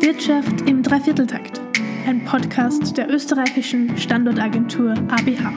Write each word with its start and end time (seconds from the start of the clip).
Wirtschaft 0.00 0.62
im 0.66 0.82
Dreivierteltakt, 0.82 1.60
ein 2.06 2.24
Podcast 2.24 2.96
der 2.96 3.10
österreichischen 3.10 3.98
Standortagentur 3.98 4.92
ABH. 4.92 5.52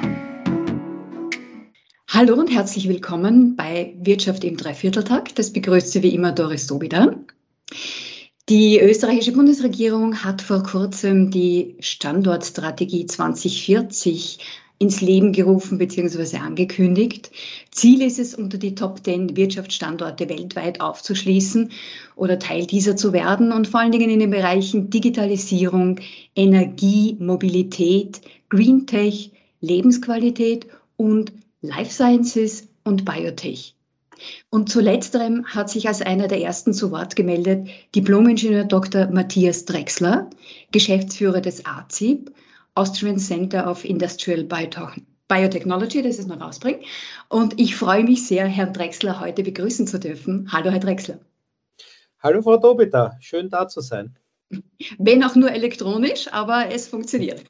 Hallo 2.09 2.35
und 2.35 2.51
herzlich 2.51 2.89
willkommen 2.89 3.55
bei 3.55 3.95
Wirtschaft 4.01 4.43
im 4.43 4.57
Dreivierteltakt. 4.57 5.39
Das 5.39 5.53
begrüßt 5.53 5.93
Sie 5.93 6.03
wie 6.03 6.13
immer 6.13 6.33
Doris 6.33 6.67
Sobida. 6.67 7.15
Die 8.49 8.81
österreichische 8.81 9.31
Bundesregierung 9.31 10.25
hat 10.25 10.41
vor 10.41 10.61
kurzem 10.63 11.31
die 11.31 11.77
Standortstrategie 11.79 13.05
2040 13.05 14.39
ins 14.83 14.99
Leben 14.99 15.31
gerufen 15.31 15.77
bzw. 15.77 16.37
angekündigt. 16.37 17.31
Ziel 17.71 18.01
ist 18.01 18.19
es, 18.19 18.35
unter 18.35 18.57
die 18.57 18.75
Top 18.75 18.99
10 19.03 19.37
Wirtschaftsstandorte 19.37 20.27
weltweit 20.27 20.81
aufzuschließen 20.81 21.71
oder 22.17 22.37
Teil 22.37 22.67
dieser 22.67 22.97
zu 22.97 23.13
werden 23.13 23.53
und 23.53 23.69
vor 23.69 23.79
allen 23.79 23.93
Dingen 23.93 24.09
in 24.09 24.19
den 24.19 24.31
Bereichen 24.31 24.89
Digitalisierung, 24.89 26.01
Energie, 26.35 27.15
Mobilität, 27.19 28.19
Green 28.49 28.85
Tech, 28.85 29.31
Lebensqualität 29.61 30.67
und 30.97 31.31
Life 31.61 31.93
Sciences 31.93 32.67
und 32.83 33.05
Biotech. 33.05 33.73
Und 34.49 34.69
zu 34.69 34.81
letzterem 34.81 35.45
hat 35.45 35.69
sich 35.69 35.87
als 35.87 36.01
einer 36.01 36.27
der 36.27 36.41
ersten 36.41 36.73
zu 36.73 36.91
Wort 36.91 37.15
gemeldet 37.15 37.67
Diplomingenieur 37.95 38.65
Dr. 38.65 39.07
Matthias 39.07 39.63
Drexler, 39.63 40.29
Geschäftsführer 40.71 41.39
des 41.39 41.65
AZIP 41.65 42.31
Austrian 42.75 43.19
Center 43.19 43.69
of 43.69 43.85
Industrial 43.85 44.43
Biotechnology, 44.43 46.01
das 46.01 46.19
ist 46.19 46.27
noch 46.27 46.41
rausbringt. 46.41 46.83
Und 47.29 47.59
ich 47.59 47.75
freue 47.75 48.03
mich 48.03 48.27
sehr, 48.27 48.45
Herrn 48.45 48.73
Drexler 48.73 49.19
heute 49.19 49.43
begrüßen 49.43 49.87
zu 49.87 49.99
dürfen. 49.99 50.51
Hallo, 50.51 50.71
Herr 50.71 50.79
Drexler. 50.79 51.19
Hallo, 52.19 52.41
Frau 52.41 52.57
Dobita. 52.57 53.17
Schön 53.19 53.49
da 53.49 53.67
zu 53.67 53.81
sein. 53.81 54.15
Wenn 54.97 55.23
auch 55.23 55.35
nur 55.35 55.51
elektronisch, 55.51 56.31
aber 56.31 56.71
es 56.71 56.87
funktioniert. 56.87 57.43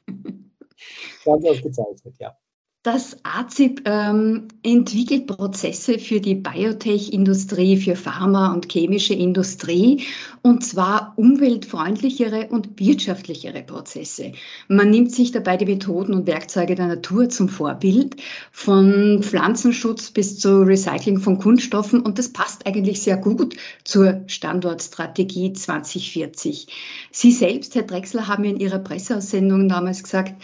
Ganz 1.24 1.44
ausgezeichnet, 1.44 2.14
ja. 2.18 2.36
Das 2.84 3.16
AZIP 3.22 3.80
ähm, 3.86 4.48
entwickelt 4.62 5.26
Prozesse 5.26 5.98
für 5.98 6.20
die 6.20 6.34
Biotech-Industrie, 6.34 7.78
für 7.78 7.96
Pharma- 7.96 8.52
und 8.52 8.70
chemische 8.70 9.14
Industrie, 9.14 10.04
und 10.42 10.62
zwar 10.62 11.14
umweltfreundlichere 11.16 12.48
und 12.50 12.78
wirtschaftlichere 12.78 13.62
Prozesse. 13.62 14.32
Man 14.68 14.90
nimmt 14.90 15.12
sich 15.12 15.32
dabei 15.32 15.56
die 15.56 15.64
Methoden 15.64 16.12
und 16.12 16.26
Werkzeuge 16.26 16.74
der 16.74 16.88
Natur 16.88 17.30
zum 17.30 17.48
Vorbild, 17.48 18.16
von 18.52 19.22
Pflanzenschutz 19.22 20.10
bis 20.10 20.38
zu 20.38 20.60
Recycling 20.60 21.18
von 21.18 21.38
Kunststoffen, 21.38 22.02
und 22.02 22.18
das 22.18 22.28
passt 22.28 22.66
eigentlich 22.66 23.00
sehr 23.00 23.16
gut 23.16 23.56
zur 23.84 24.20
Standortstrategie 24.26 25.54
2040. 25.54 26.66
Sie 27.12 27.32
selbst, 27.32 27.74
Herr 27.76 27.84
Drechsler, 27.84 28.28
haben 28.28 28.44
in 28.44 28.60
Ihrer 28.60 28.78
Presseaussendung 28.78 29.70
damals 29.70 30.02
gesagt, 30.02 30.34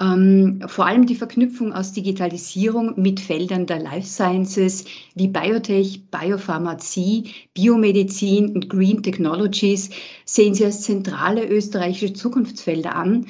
ähm, 0.00 0.60
vor 0.66 0.86
allem 0.86 1.06
die 1.06 1.14
Verknüpfung 1.14 1.72
aus 1.72 1.92
Digitalisierung 1.92 3.00
mit 3.00 3.20
Feldern 3.20 3.66
der 3.66 3.80
Life 3.80 4.06
Sciences 4.06 4.84
wie 5.14 5.28
Biotech, 5.28 6.02
Biopharmazie, 6.10 7.32
Biomedizin 7.54 8.54
und 8.54 8.68
Green 8.68 9.02
Technologies 9.02 9.90
sehen 10.24 10.54
Sie 10.54 10.64
als 10.64 10.82
zentrale 10.82 11.46
österreichische 11.46 12.12
Zukunftsfelder 12.12 12.94
an 12.94 13.26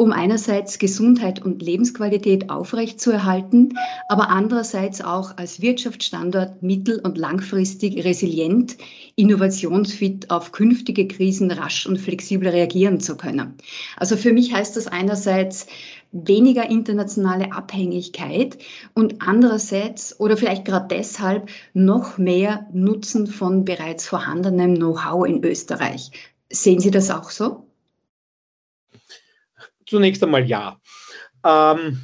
um 0.00 0.12
einerseits 0.12 0.78
Gesundheit 0.78 1.42
und 1.44 1.60
Lebensqualität 1.60 2.48
aufrechtzuerhalten, 2.48 3.74
aber 4.08 4.30
andererseits 4.30 5.02
auch 5.02 5.36
als 5.36 5.60
Wirtschaftsstandort 5.60 6.62
mittel- 6.62 7.00
und 7.00 7.18
langfristig 7.18 8.02
resilient, 8.02 8.78
innovationsfit 9.16 10.30
auf 10.30 10.52
künftige 10.52 11.06
Krisen 11.06 11.50
rasch 11.50 11.84
und 11.84 11.98
flexibel 11.98 12.48
reagieren 12.48 12.98
zu 12.98 13.14
können. 13.14 13.56
Also 13.98 14.16
für 14.16 14.32
mich 14.32 14.54
heißt 14.54 14.74
das 14.74 14.86
einerseits 14.86 15.66
weniger 16.12 16.68
internationale 16.68 17.52
Abhängigkeit 17.52 18.58
und 18.94 19.22
andererseits 19.22 20.18
oder 20.18 20.36
vielleicht 20.36 20.64
gerade 20.64 20.88
deshalb 20.88 21.48
noch 21.72 22.18
mehr 22.18 22.68
Nutzen 22.72 23.26
von 23.26 23.64
bereits 23.64 24.06
vorhandenem 24.06 24.74
Know-how 24.74 25.26
in 25.26 25.44
Österreich. 25.44 26.10
Sehen 26.50 26.80
Sie 26.80 26.90
das 26.90 27.10
auch 27.10 27.30
so? 27.30 27.66
Zunächst 29.86 30.22
einmal 30.22 30.46
ja. 30.46 30.80
Ähm, 31.44 32.00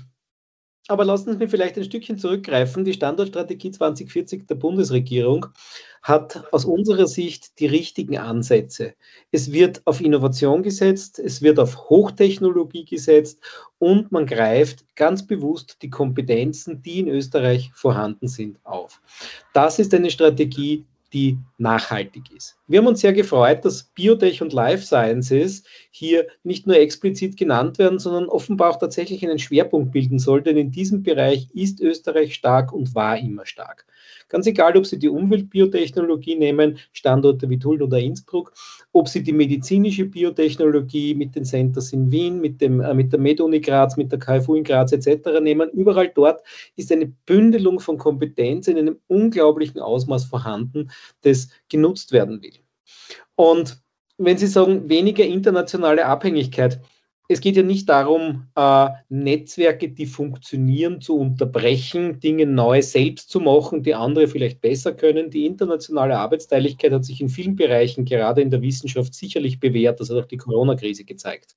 aber 0.89 1.05
lassen 1.05 1.33
Sie 1.33 1.39
mich 1.39 1.51
vielleicht 1.51 1.77
ein 1.77 1.85
Stückchen 1.85 2.19
zurückgreifen. 2.19 2.85
Die 2.85 2.93
Standortstrategie 2.93 3.73
2040 3.73 4.47
der 4.47 4.55
Bundesregierung 4.55 5.47
hat 6.07 6.45
aus 6.53 6.65
unserer 6.65 7.09
Sicht 7.09 7.59
die 7.59 7.67
richtigen 7.67 8.17
Ansätze. 8.17 8.95
Es 9.33 9.51
wird 9.51 9.83
auf 9.87 10.01
Innovation 10.01 10.63
gesetzt, 10.63 11.19
es 11.19 11.43
wird 11.43 11.59
auf 11.59 11.91
Hochtechnologie 11.91 12.85
gesetzt 12.85 13.41
und 13.79 14.13
man 14.13 14.25
greift 14.25 14.85
ganz 14.95 15.27
bewusst 15.27 15.79
die 15.83 15.91
Kompetenzen, 15.91 16.81
die 16.81 17.01
in 17.01 17.09
Österreich 17.09 17.73
vorhanden 17.75 18.29
sind, 18.29 18.65
auf. 18.65 19.01
Das 19.53 19.81
ist 19.81 19.93
eine 19.95 20.13
Strategie, 20.13 20.85
die 21.13 21.39
nachhaltig 21.59 22.31
ist. 22.37 22.57
Wir 22.69 22.79
haben 22.79 22.87
uns 22.87 23.01
sehr 23.01 23.13
gefreut, 23.13 23.65
dass 23.65 23.83
Biotech 23.83 24.43
und 24.43 24.53
Life 24.53 24.85
Sciences 24.85 25.65
hier 25.91 26.29
nicht 26.45 26.69
nur 26.69 26.77
explizit 26.77 27.37
genannt 27.37 27.79
werden, 27.79 27.99
sondern 27.99 28.29
offenbar 28.29 28.71
auch 28.71 28.79
tatsächlich 28.79 29.25
einen 29.25 29.41
Schwerpunkt 29.41 29.91
bilden 29.91 30.21
soll, 30.21 30.43
denn 30.43 30.57
in 30.57 30.71
diesem 30.71 31.03
Bereich 31.03 31.49
ist 31.53 31.81
Österreich 31.81 32.35
stark 32.35 32.73
und 32.73 32.95
war 32.95 33.19
immer 33.19 33.45
stark. 33.45 33.87
Ganz 34.29 34.47
egal, 34.47 34.77
ob 34.77 34.87
Sie 34.87 34.99
die 34.99 35.09
Umweltbiotechnologie 35.09 36.37
nehmen, 36.37 36.79
Standorte 36.93 37.49
wie 37.49 37.59
Tulln 37.59 37.83
oder 37.83 37.99
Innsbruck, 37.99 38.53
ob 38.93 39.09
Sie 39.09 39.23
die 39.23 39.33
medizinische 39.33 40.05
Biotechnologie 40.05 41.15
mit 41.15 41.35
den 41.35 41.45
Centers 41.45 41.93
in 41.93 42.11
Wien, 42.11 42.41
mit, 42.41 42.61
dem, 42.61 42.81
äh, 42.81 42.95
mit 42.95 43.13
der 43.13 43.21
MedUni 43.21 43.61
Graz, 43.61 43.97
mit 43.97 44.11
der 44.11 44.19
KFU 44.19 44.55
in 44.55 44.65
Graz 44.65 44.93
etc. 44.93 45.41
nehmen, 45.41 45.71
überall 45.71 46.09
dort 46.15 46.43
ist 46.77 46.91
eine 46.93 47.07
Bündelung 47.27 47.81
von 47.81 47.99
Kompetenz 47.99 48.69
in 48.69 48.79
einem 48.79 48.99
unglaublichen 49.07 49.81
Ausmaß 49.81 50.25
vorhanden, 50.25 50.91
das 51.23 51.49
genutzt 51.69 52.13
werden 52.13 52.43
will. 52.43 52.55
Und 53.35 53.81
wenn 54.19 54.39
Sie 54.39 54.47
sagen, 54.47 54.89
weniger 54.89 55.25
internationale 55.25 56.07
Abhängigkeit, 56.07 56.81
es 57.29 57.41
geht 57.41 57.57
ja 57.57 57.63
nicht 57.63 57.89
darum, 57.89 58.47
äh, 58.55 58.89
Netzwerke, 59.09 59.89
die 59.89 60.07
funktionieren, 60.07 61.01
zu 61.01 61.19
unterbrechen, 61.19 62.21
Dinge 62.21 62.47
neu 62.47 62.83
selbst 62.83 63.31
zu 63.31 63.41
machen, 63.41 63.83
die 63.83 63.95
andere 63.95 64.29
vielleicht 64.29 64.61
besser 64.61 64.93
können. 64.93 65.31
Die 65.31 65.47
internationale 65.47 66.19
Arbeitsteiligkeit 66.19 66.93
hat 66.93 67.05
sich 67.05 67.21
in 67.21 67.29
vielen 67.29 67.57
Bereichen, 67.57 68.05
gerade 68.05 68.43
in 68.43 68.51
der 68.51 68.63
Wissenschaft, 68.63 69.15
sicherlich 69.15 69.59
bewährt. 69.59 69.99
Das 69.99 70.11
hat 70.11 70.17
auch 70.17 70.27
die 70.27 70.37
Corona-Krise 70.37 71.05
gezeigt. 71.05 71.57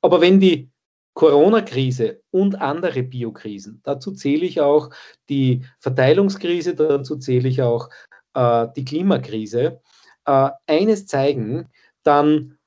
Aber 0.00 0.20
wenn 0.20 0.40
die 0.40 0.70
Corona-Krise 1.14 2.22
und 2.30 2.60
andere 2.60 3.02
Biokrisen, 3.02 3.80
dazu 3.84 4.12
zähle 4.12 4.46
ich 4.46 4.60
auch 4.60 4.90
die 5.28 5.64
Verteilungskrise, 5.80 6.74
dazu 6.74 7.16
zähle 7.16 7.48
ich 7.48 7.62
auch 7.62 7.90
äh, 8.34 8.68
die 8.74 8.84
Klimakrise, 8.84 9.80
äh, 10.26 10.50
eines 10.66 11.06
zeigen, 11.06 11.68
dann 12.02 12.58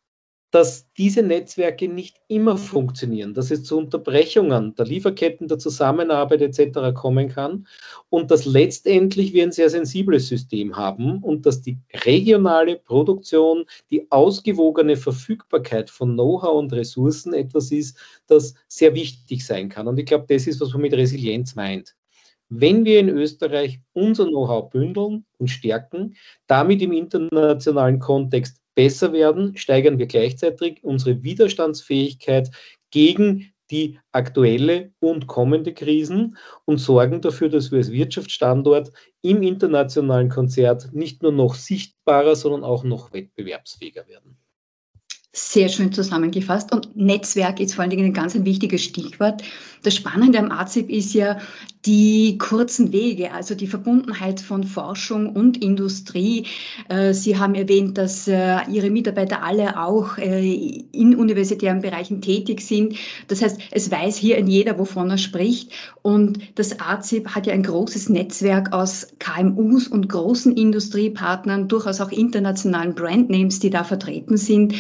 dass 0.52 0.92
diese 0.98 1.22
Netzwerke 1.22 1.88
nicht 1.88 2.18
immer 2.28 2.58
funktionieren, 2.58 3.34
dass 3.34 3.52
es 3.52 3.64
zu 3.64 3.78
Unterbrechungen 3.78 4.74
der 4.76 4.86
Lieferketten, 4.86 5.48
der 5.48 5.60
Zusammenarbeit 5.60 6.42
etc. 6.42 6.94
kommen 6.94 7.30
kann 7.30 7.68
und 8.10 8.32
dass 8.32 8.46
letztendlich 8.46 9.34
wir 9.34 9.44
ein 9.44 9.52
sehr 9.52 9.70
sensibles 9.70 10.28
System 10.28 10.76
haben 10.76 11.20
und 11.20 11.46
dass 11.46 11.62
die 11.62 11.78
regionale 12.04 12.78
Produktion, 12.78 13.66
die 13.92 14.10
ausgewogene 14.12 14.98
Verfügbarkeit 14.98 15.90
von 15.90 16.14
Know-how 16.14 16.58
und 16.58 16.74
Ressourcen 16.74 17.34
etwas 17.34 17.72
ist, 17.72 17.98
das 18.28 18.56
sehr 18.68 18.96
wichtig 18.96 19.46
sein 19.46 19.70
kann. 19.70 19.88
Und 19.88 20.00
ich 20.00 20.06
glaube, 20.06 20.26
das 20.28 20.48
ist, 20.48 20.60
was 20.62 20.74
man 20.74 20.82
mit 20.82 20.94
Resilienz 20.94 21.56
meint. 21.56 21.96
Wenn 22.52 22.84
wir 22.84 23.00
in 23.00 23.10
Österreich 23.10 23.80
unser 23.94 24.26
Know-how 24.26 24.72
bündeln 24.72 25.26
und 25.38 25.50
stärken, 25.50 26.16
damit 26.48 26.82
im 26.82 26.92
internationalen 26.92 28.00
Kontext 28.00 28.59
besser 28.80 29.12
werden, 29.12 29.58
steigern 29.58 30.00
wir 30.00 30.06
gleichzeitig 30.06 30.82
unsere 30.86 31.22
Widerstandsfähigkeit 31.22 32.50
gegen 32.92 33.52
die 33.72 34.00
aktuelle 34.14 34.94
und 35.02 35.28
kommende 35.28 35.74
Krisen 35.74 36.38
und 36.64 36.78
sorgen 36.78 37.20
dafür, 37.20 37.50
dass 37.50 37.72
wir 37.72 37.80
als 37.80 37.92
Wirtschaftsstandort 37.92 38.94
im 39.22 39.44
internationalen 39.44 40.30
Konzert 40.30 40.94
nicht 40.94 41.22
nur 41.24 41.34
noch 41.34 41.56
sichtbarer, 41.56 42.38
sondern 42.38 42.64
auch 42.64 42.86
noch 42.86 43.12
wettbewerbsfähiger 43.12 44.08
werden. 44.08 44.38
Sehr 45.34 45.68
schön 45.68 45.92
zusammengefasst. 45.92 46.74
Und 46.74 46.96
Netzwerk 46.96 47.60
ist 47.60 47.76
vor 47.76 47.82
allen 47.82 47.92
Dingen 47.92 48.06
ein 48.06 48.14
ganz 48.14 48.34
ein 48.34 48.46
wichtiges 48.46 48.82
Stichwort. 48.82 49.44
Das 49.84 49.94
Spannende 49.94 50.40
am 50.40 50.52
AZIP 50.52 50.90
ist 50.90 51.14
ja, 51.14 51.38
die 51.86 52.38
kurzen 52.38 52.92
Wege, 52.92 53.32
also 53.32 53.56
die 53.56 53.68
Verbundenheit 53.68 54.42
von 54.42 54.66
Forschung 54.66 55.30
und 55.30 55.64
Industrie. 55.64 56.46
Äh, 56.90 57.14
Sie 57.14 57.38
haben 57.38 57.56
erwähnt, 57.56 57.98
dass 57.98 58.28
äh, 58.28 58.58
Ihre 58.70 58.90
Mitarbeiter 58.90 59.44
alle 59.44 59.80
auch 59.82 60.18
äh, 60.18 60.84
in 60.92 61.16
universitären 61.16 61.82
Bereichen 61.82 62.22
tätig 62.22 62.62
sind. 62.62 62.96
Das 63.30 63.42
heißt, 63.42 63.60
es 63.72 63.90
weiß 63.90 64.18
hier 64.18 64.38
in 64.38 64.48
jeder, 64.48 64.78
wovon 64.78 65.10
er 65.10 65.18
spricht. 65.18 65.72
Und 66.02 66.40
das 66.56 66.80
AZIP 66.80 67.30
hat 67.30 67.48
ja 67.48 67.54
ein 67.54 67.64
großes 67.64 68.10
Netzwerk 68.10 68.74
aus 68.74 69.08
KMUs 69.20 69.88
und 69.88 70.10
großen 70.10 70.56
Industriepartnern, 70.58 71.70
durchaus 71.70 72.02
auch 72.02 72.12
internationalen 72.12 72.94
Brandnames, 72.94 73.60
die 73.60 73.70
da 73.70 73.86
vertreten 73.86 74.36
sind. 74.36 74.76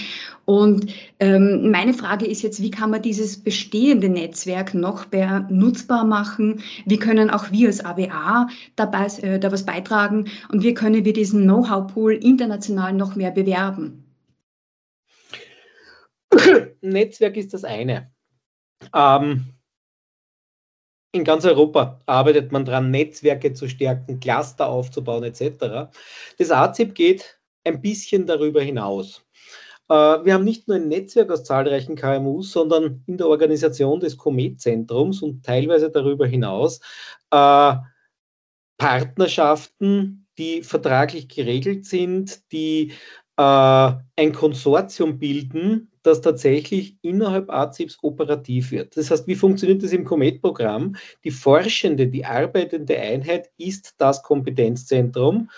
Und 0.49 0.91
ähm, 1.19 1.69
meine 1.69 1.93
Frage 1.93 2.25
ist 2.25 2.41
jetzt, 2.41 2.59
wie 2.59 2.71
kann 2.71 2.89
man 2.89 3.03
dieses 3.03 3.37
bestehende 3.37 4.09
Netzwerk 4.09 4.73
noch 4.73 5.11
mehr 5.11 5.47
nutzbar 5.51 6.05
machen? 6.05 6.61
Wie 6.89 6.97
können 6.97 7.29
auch 7.29 7.51
wir 7.51 7.67
als 7.67 7.83
ABA 7.83 8.47
dabei, 8.75 9.07
äh, 9.21 9.39
da 9.39 9.51
was 9.51 9.65
beitragen? 9.65 10.29
Und 10.51 10.63
wie 10.63 10.73
können 10.73 11.05
wir 11.05 11.13
diesen 11.13 11.43
Know-how-Pool 11.43 12.13
international 12.13 12.93
noch 12.93 13.15
mehr 13.15 13.31
bewerben? 13.31 14.05
Netzwerk 16.81 17.37
ist 17.37 17.53
das 17.53 17.63
eine. 17.63 18.11
Ähm, 18.93 19.45
in 21.11 21.23
ganz 21.23 21.43
Europa 21.45 21.99
arbeitet 22.05 22.51
man 22.51 22.65
daran, 22.65 22.91
Netzwerke 22.91 23.53
zu 23.53 23.67
stärken, 23.67 24.19
Cluster 24.19 24.67
aufzubauen 24.67 25.23
etc. 25.23 25.89
Das 26.37 26.51
AZIP 26.51 26.93
geht 26.93 27.39
ein 27.63 27.81
bisschen 27.81 28.25
darüber 28.25 28.61
hinaus. 28.61 29.23
Äh, 29.89 29.93
wir 29.93 30.33
haben 30.33 30.43
nicht 30.43 30.67
nur 30.67 30.77
ein 30.77 30.87
Netzwerk 30.87 31.31
aus 31.31 31.43
zahlreichen 31.43 31.95
KMUs, 31.95 32.51
sondern 32.51 33.03
in 33.07 33.17
der 33.17 33.27
Organisation 33.27 33.99
des 33.99 34.17
Comet-Zentrums 34.17 35.21
und 35.21 35.43
teilweise 35.45 35.89
darüber 35.89 36.27
hinaus 36.27 36.79
äh, 37.31 37.75
Partnerschaften, 38.77 40.27
die 40.37 40.63
vertraglich 40.63 41.27
geregelt 41.27 41.85
sind, 41.85 42.51
die 42.51 42.93
äh, 43.37 43.91
ein 44.15 44.33
Konsortium 44.33 45.19
bilden, 45.19 45.91
das 46.03 46.21
tatsächlich 46.21 46.97
innerhalb 47.01 47.49
AZIPs 47.49 47.97
operativ 48.01 48.71
wird. 48.71 48.95
Das 48.95 49.11
heißt, 49.11 49.27
wie 49.27 49.35
funktioniert 49.35 49.83
das 49.83 49.91
im 49.91 50.05
Comet-Programm? 50.05 50.95
Die 51.23 51.31
forschende, 51.31 52.07
die 52.07 52.25
arbeitende 52.25 52.97
Einheit 52.97 53.49
ist 53.57 53.95
das 53.97 54.23
Kompetenzzentrum, 54.23 55.49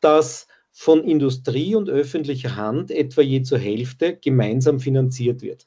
das 0.00 0.46
von 0.78 1.02
Industrie 1.02 1.74
und 1.74 1.90
öffentlicher 1.90 2.54
Hand 2.54 2.92
etwa 2.92 3.20
je 3.20 3.42
zur 3.42 3.58
Hälfte 3.58 4.16
gemeinsam 4.16 4.78
finanziert 4.78 5.42
wird. 5.42 5.66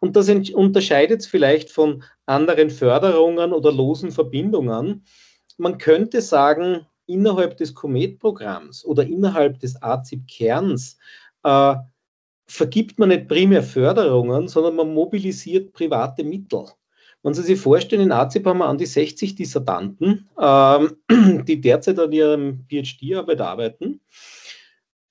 Und 0.00 0.16
das 0.16 0.28
unterscheidet 0.28 1.20
es 1.20 1.28
vielleicht 1.28 1.70
von 1.70 2.02
anderen 2.26 2.68
Förderungen 2.68 3.52
oder 3.52 3.70
losen 3.70 4.10
Verbindungen. 4.10 5.04
Man 5.56 5.78
könnte 5.78 6.20
sagen, 6.20 6.84
innerhalb 7.06 7.58
des 7.58 7.76
Comet-Programms 7.76 8.84
oder 8.84 9.06
innerhalb 9.06 9.60
des 9.60 9.80
AZIP-Kerns 9.80 10.98
äh, 11.44 11.76
vergibt 12.48 12.98
man 12.98 13.10
nicht 13.10 13.28
primär 13.28 13.62
Förderungen, 13.62 14.48
sondern 14.48 14.74
man 14.74 14.92
mobilisiert 14.92 15.72
private 15.72 16.24
Mittel. 16.24 16.64
Wenn 17.22 17.34
Sie 17.34 17.42
sich 17.42 17.60
vorstellen, 17.60 18.02
in 18.02 18.12
AZIP 18.12 18.46
haben 18.46 18.58
wir 18.58 18.66
an 18.66 18.78
die 18.78 18.86
60 18.86 19.36
Dissertanten, 19.36 20.28
ähm, 20.40 20.96
die 21.46 21.60
derzeit 21.60 22.00
an 22.00 22.10
ihrem 22.10 22.64
PhD-Arbeit 22.68 23.40
arbeiten. 23.40 24.00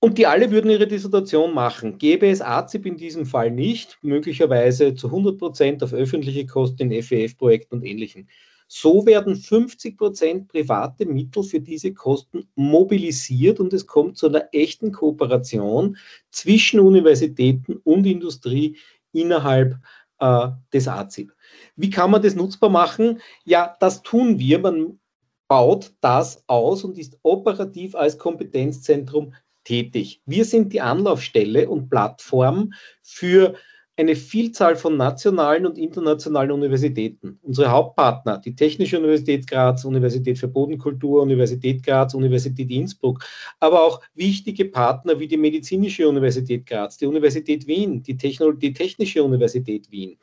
Und 0.02 0.16
die 0.16 0.26
alle 0.26 0.50
würden 0.50 0.70
ihre 0.70 0.86
Dissertation 0.86 1.52
machen. 1.52 1.98
Gäbe 1.98 2.26
es 2.26 2.40
AZIP 2.40 2.86
in 2.86 2.96
diesem 2.96 3.26
Fall 3.26 3.50
nicht, 3.50 3.98
möglicherweise 4.00 4.94
zu 4.94 5.08
100 5.08 5.36
Prozent 5.36 5.82
auf 5.82 5.92
öffentliche 5.92 6.46
Kosten 6.46 6.90
in 6.90 7.02
FEF-Projekten 7.02 7.76
und 7.76 7.84
Ähnlichem. 7.84 8.26
So 8.66 9.04
werden 9.04 9.36
50 9.36 9.98
Prozent 9.98 10.48
private 10.48 11.04
Mittel 11.04 11.42
für 11.42 11.60
diese 11.60 11.92
Kosten 11.92 12.48
mobilisiert 12.54 13.60
und 13.60 13.74
es 13.74 13.86
kommt 13.86 14.16
zu 14.16 14.28
einer 14.28 14.48
echten 14.52 14.90
Kooperation 14.90 15.98
zwischen 16.30 16.80
Universitäten 16.80 17.76
und 17.84 18.06
Industrie 18.06 18.78
innerhalb 19.12 19.76
äh, 20.18 20.48
des 20.72 20.88
AZIP. 20.88 21.30
Wie 21.76 21.90
kann 21.90 22.10
man 22.10 22.22
das 22.22 22.34
nutzbar 22.34 22.70
machen? 22.70 23.20
Ja, 23.44 23.76
das 23.80 24.02
tun 24.02 24.38
wir. 24.38 24.60
Man 24.60 24.98
baut 25.46 25.92
das 26.00 26.42
aus 26.46 26.84
und 26.84 26.96
ist 26.96 27.18
operativ 27.22 27.94
als 27.94 28.16
Kompetenzzentrum 28.16 29.34
tätig. 29.64 30.22
Wir 30.26 30.44
sind 30.44 30.72
die 30.72 30.80
Anlaufstelle 30.80 31.68
und 31.68 31.88
Plattform 31.88 32.72
für 33.02 33.54
eine 34.00 34.16
Vielzahl 34.16 34.76
von 34.76 34.96
nationalen 34.96 35.66
und 35.66 35.76
internationalen 35.76 36.52
Universitäten. 36.52 37.38
Unsere 37.42 37.70
Hauptpartner, 37.70 38.38
die 38.38 38.54
Technische 38.54 38.98
Universität 38.98 39.46
Graz, 39.46 39.84
Universität 39.84 40.38
für 40.38 40.48
Bodenkultur, 40.48 41.22
Universität 41.22 41.82
Graz, 41.84 42.14
Universität 42.14 42.70
Innsbruck, 42.70 43.22
aber 43.58 43.82
auch 43.82 44.00
wichtige 44.14 44.64
Partner 44.64 45.20
wie 45.20 45.28
die 45.28 45.36
Medizinische 45.36 46.08
Universität 46.08 46.64
Graz, 46.64 46.96
die 46.96 47.06
Universität 47.06 47.66
Wien, 47.66 48.02
die, 48.02 48.16
Techno 48.16 48.52
die 48.52 48.72
Technische 48.72 49.22
Universität 49.22 49.90
Wien. 49.90 50.16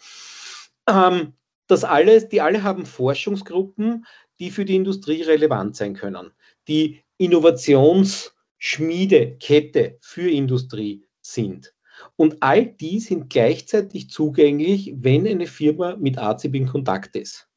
Ähm, 0.89 1.33
das 1.67 1.83
alles, 1.83 2.29
die 2.29 2.41
alle 2.41 2.63
haben 2.63 2.85
Forschungsgruppen, 2.85 4.05
die 4.39 4.49
für 4.49 4.65
die 4.65 4.75
Industrie 4.75 5.21
relevant 5.21 5.75
sein 5.75 5.93
können, 5.93 6.31
die 6.67 7.03
Innovations- 7.19 8.31
Schmiedekette 8.57 9.97
für 10.01 10.29
Industrie 10.29 11.05
sind. 11.21 11.73
Und 12.15 12.37
all 12.41 12.65
die 12.65 12.99
sind 12.99 13.29
gleichzeitig 13.29 14.09
zugänglich, 14.09 14.93
wenn 14.97 15.27
eine 15.27 15.47
Firma 15.47 15.95
mit 15.95 16.17
ACIP 16.17 16.55
in 16.55 16.67
Kontakt 16.67 17.15
ist. 17.15 17.47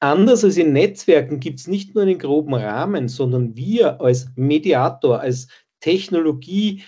Anders 0.00 0.44
als 0.44 0.56
in 0.56 0.72
Netzwerken 0.72 1.40
gibt 1.40 1.60
es 1.60 1.66
nicht 1.66 1.94
nur 1.94 2.02
einen 2.02 2.18
groben 2.18 2.54
Rahmen, 2.54 3.08
sondern 3.08 3.56
wir 3.56 4.00
als 4.00 4.28
Mediator, 4.36 5.20
als 5.20 5.48
Technologie, 5.80 6.82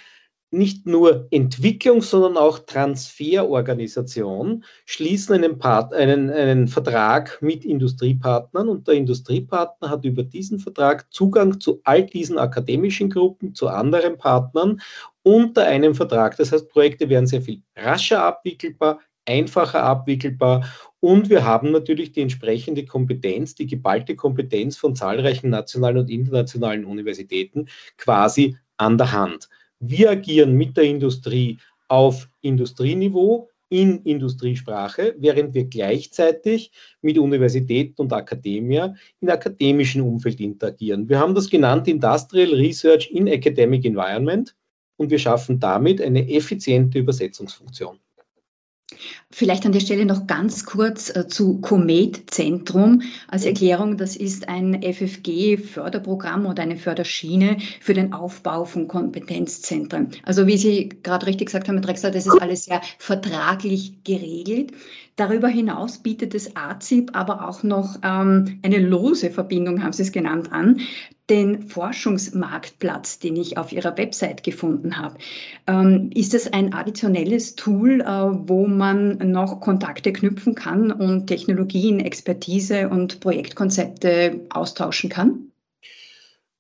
nicht 0.50 0.86
nur 0.86 1.26
Entwicklung, 1.30 2.02
sondern 2.02 2.36
auch 2.36 2.58
Transferorganisation 2.60 4.64
schließen 4.84 5.34
einen, 5.34 5.58
Part, 5.58 5.92
einen, 5.92 6.30
einen 6.30 6.68
Vertrag 6.68 7.42
mit 7.42 7.64
Industriepartnern 7.64 8.68
und 8.68 8.86
der 8.86 8.94
Industriepartner 8.94 9.90
hat 9.90 10.04
über 10.04 10.22
diesen 10.22 10.60
Vertrag 10.60 11.12
Zugang 11.12 11.60
zu 11.60 11.80
all 11.84 12.04
diesen 12.04 12.38
akademischen 12.38 13.10
Gruppen, 13.10 13.54
zu 13.54 13.68
anderen 13.68 14.18
Partnern 14.18 14.80
unter 15.22 15.66
einem 15.66 15.94
Vertrag. 15.94 16.36
Das 16.36 16.52
heißt, 16.52 16.68
Projekte 16.68 17.08
werden 17.08 17.26
sehr 17.26 17.42
viel 17.42 17.62
rascher 17.74 18.22
abwickelbar, 18.22 19.00
einfacher 19.24 19.82
abwickelbar 19.82 20.64
und 21.00 21.28
wir 21.28 21.44
haben 21.44 21.72
natürlich 21.72 22.12
die 22.12 22.22
entsprechende 22.22 22.84
Kompetenz, 22.84 23.54
die 23.54 23.66
geballte 23.66 24.16
Kompetenz 24.16 24.76
von 24.76 24.94
zahlreichen 24.94 25.50
nationalen 25.50 25.98
und 25.98 26.10
internationalen 26.10 26.84
Universitäten 26.84 27.68
quasi 27.98 28.56
an 28.76 28.98
der 28.98 29.12
Hand. 29.12 29.48
Wir 29.80 30.10
agieren 30.10 30.54
mit 30.54 30.76
der 30.76 30.84
Industrie 30.84 31.58
auf 31.88 32.28
Industrieniveau 32.40 33.48
in 33.68 34.02
Industriesprache, 34.02 35.14
während 35.18 35.54
wir 35.54 35.64
gleichzeitig 35.64 36.70
mit 37.02 37.18
Universitäten 37.18 38.00
und 38.02 38.12
Akademia 38.12 38.94
in 39.20 39.30
akademischen 39.30 40.02
Umfeld 40.02 40.40
interagieren. 40.40 41.08
Wir 41.08 41.18
haben 41.18 41.34
das 41.34 41.50
genannt 41.50 41.88
Industrial 41.88 42.54
Research 42.54 43.10
in 43.10 43.26
Academic 43.26 43.84
Environment 43.84 44.54
und 44.96 45.10
wir 45.10 45.18
schaffen 45.18 45.58
damit 45.58 46.00
eine 46.00 46.28
effiziente 46.30 46.98
Übersetzungsfunktion. 46.98 47.98
Vielleicht 49.30 49.66
an 49.66 49.72
der 49.72 49.80
Stelle 49.80 50.06
noch 50.06 50.28
ganz 50.28 50.64
kurz 50.64 51.14
äh, 51.14 51.26
zu 51.26 51.60
Comet-Zentrum 51.60 53.02
als 53.26 53.44
Erklärung. 53.44 53.96
Das 53.96 54.14
ist 54.14 54.48
ein 54.48 54.80
FFG-Förderprogramm 54.80 56.46
oder 56.46 56.62
eine 56.62 56.76
Förderschiene 56.76 57.56
für 57.80 57.94
den 57.94 58.12
Aufbau 58.12 58.64
von 58.64 58.86
Kompetenzzentren. 58.86 60.12
Also 60.22 60.46
wie 60.46 60.56
Sie 60.56 60.88
gerade 61.02 61.26
richtig 61.26 61.46
gesagt 61.46 61.66
haben, 61.66 61.76
Herr 61.76 61.82
Drexler, 61.82 62.12
das 62.12 62.26
ist 62.26 62.40
alles 62.40 62.66
sehr 62.66 62.80
vertraglich 62.98 64.04
geregelt. 64.04 64.70
Darüber 65.16 65.48
hinaus 65.48 65.98
bietet 65.98 66.34
das 66.34 66.56
AZIP 66.56 67.16
aber 67.16 67.48
auch 67.48 67.62
noch 67.62 67.96
ähm, 68.02 68.60
eine 68.62 68.78
lose 68.78 69.30
Verbindung, 69.30 69.82
haben 69.82 69.94
Sie 69.94 70.02
es 70.02 70.12
genannt, 70.12 70.52
an 70.52 70.80
den 71.30 71.62
Forschungsmarktplatz, 71.62 73.18
den 73.18 73.36
ich 73.36 73.58
auf 73.58 73.72
Ihrer 73.72 73.96
Website 73.96 74.42
gefunden 74.42 74.98
habe. 74.98 75.16
Ähm, 75.66 76.10
ist 76.14 76.34
das 76.34 76.52
ein 76.52 76.72
additionelles 76.72 77.56
Tool, 77.56 78.02
äh, 78.02 78.06
wo 78.06 78.66
man 78.66 79.16
noch 79.18 79.60
Kontakte 79.60 80.12
knüpfen 80.12 80.54
kann 80.54 80.92
und 80.92 81.26
Technologien, 81.26 81.98
Expertise 81.98 82.88
und 82.88 83.20
Projektkonzepte 83.20 84.46
austauschen 84.50 85.10
kann? 85.10 85.50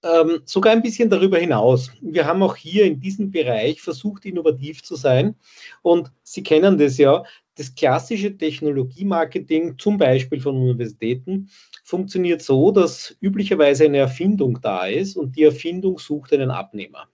Ähm, 0.06 0.42
sogar 0.44 0.72
ein 0.72 0.82
bisschen 0.82 1.10
darüber 1.10 1.38
hinaus. 1.38 1.90
Wir 2.00 2.26
haben 2.26 2.42
auch 2.42 2.54
hier 2.54 2.84
in 2.84 3.00
diesem 3.00 3.30
Bereich 3.30 3.80
versucht, 3.80 4.24
innovativ 4.24 4.82
zu 4.82 4.94
sein. 4.94 5.34
Und 5.82 6.12
Sie 6.22 6.42
kennen 6.42 6.78
das 6.78 6.98
ja, 6.98 7.24
das 7.56 7.74
klassische 7.74 8.36
Technologiemarketing, 8.36 9.78
zum 9.78 9.96
Beispiel 9.96 10.40
von 10.40 10.56
Universitäten, 10.56 11.48
funktioniert 11.84 12.42
so, 12.42 12.70
dass 12.70 13.16
üblicherweise 13.20 13.84
eine 13.84 13.98
Erfindung 13.98 14.60
da 14.60 14.86
ist 14.86 15.16
und 15.16 15.36
die 15.36 15.44
Erfindung 15.44 15.98
sucht 15.98 16.32
einen 16.32 16.50
Abnehmer. 16.50 17.08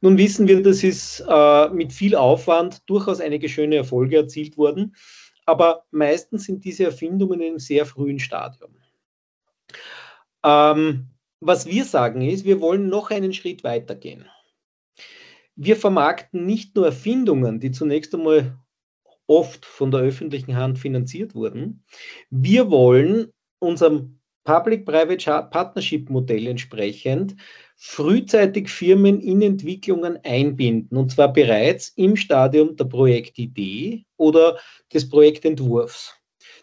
Nun 0.00 0.16
wissen 0.16 0.46
wir, 0.46 0.62
dass 0.62 0.84
ist 0.84 1.24
äh, 1.28 1.68
mit 1.70 1.92
viel 1.92 2.14
Aufwand 2.14 2.88
durchaus 2.88 3.20
einige 3.20 3.48
schöne 3.48 3.76
Erfolge 3.76 4.18
erzielt 4.18 4.56
worden, 4.56 4.94
aber 5.46 5.84
meistens 5.90 6.44
sind 6.44 6.64
diese 6.64 6.84
Erfindungen 6.84 7.40
in 7.40 7.48
einem 7.48 7.58
sehr 7.58 7.84
frühen 7.84 8.20
Stadium. 8.20 8.70
Ähm, 10.44 11.08
was 11.40 11.66
wir 11.66 11.84
sagen 11.84 12.22
ist, 12.22 12.44
wir 12.44 12.60
wollen 12.60 12.88
noch 12.88 13.10
einen 13.10 13.32
Schritt 13.32 13.64
weiter 13.64 13.94
gehen. 13.94 14.26
Wir 15.56 15.76
vermarkten 15.76 16.46
nicht 16.46 16.76
nur 16.76 16.86
Erfindungen, 16.86 17.60
die 17.60 17.70
zunächst 17.70 18.14
einmal 18.14 18.58
oft 19.26 19.64
von 19.66 19.90
der 19.90 20.00
öffentlichen 20.00 20.56
Hand 20.56 20.78
finanziert 20.78 21.34
wurden. 21.34 21.84
Wir 22.30 22.70
wollen 22.70 23.32
unserem 23.58 24.20
Public-Private 24.44 25.48
Partnership-Modell 25.50 26.46
entsprechend 26.46 27.36
frühzeitig 27.76 28.70
Firmen 28.70 29.20
in 29.20 29.42
Entwicklungen 29.42 30.18
einbinden, 30.24 30.96
und 30.96 31.12
zwar 31.12 31.32
bereits 31.32 31.90
im 31.90 32.16
Stadium 32.16 32.74
der 32.74 32.86
Projektidee 32.86 34.06
oder 34.16 34.58
des 34.92 35.08
Projektentwurfs. 35.08 36.14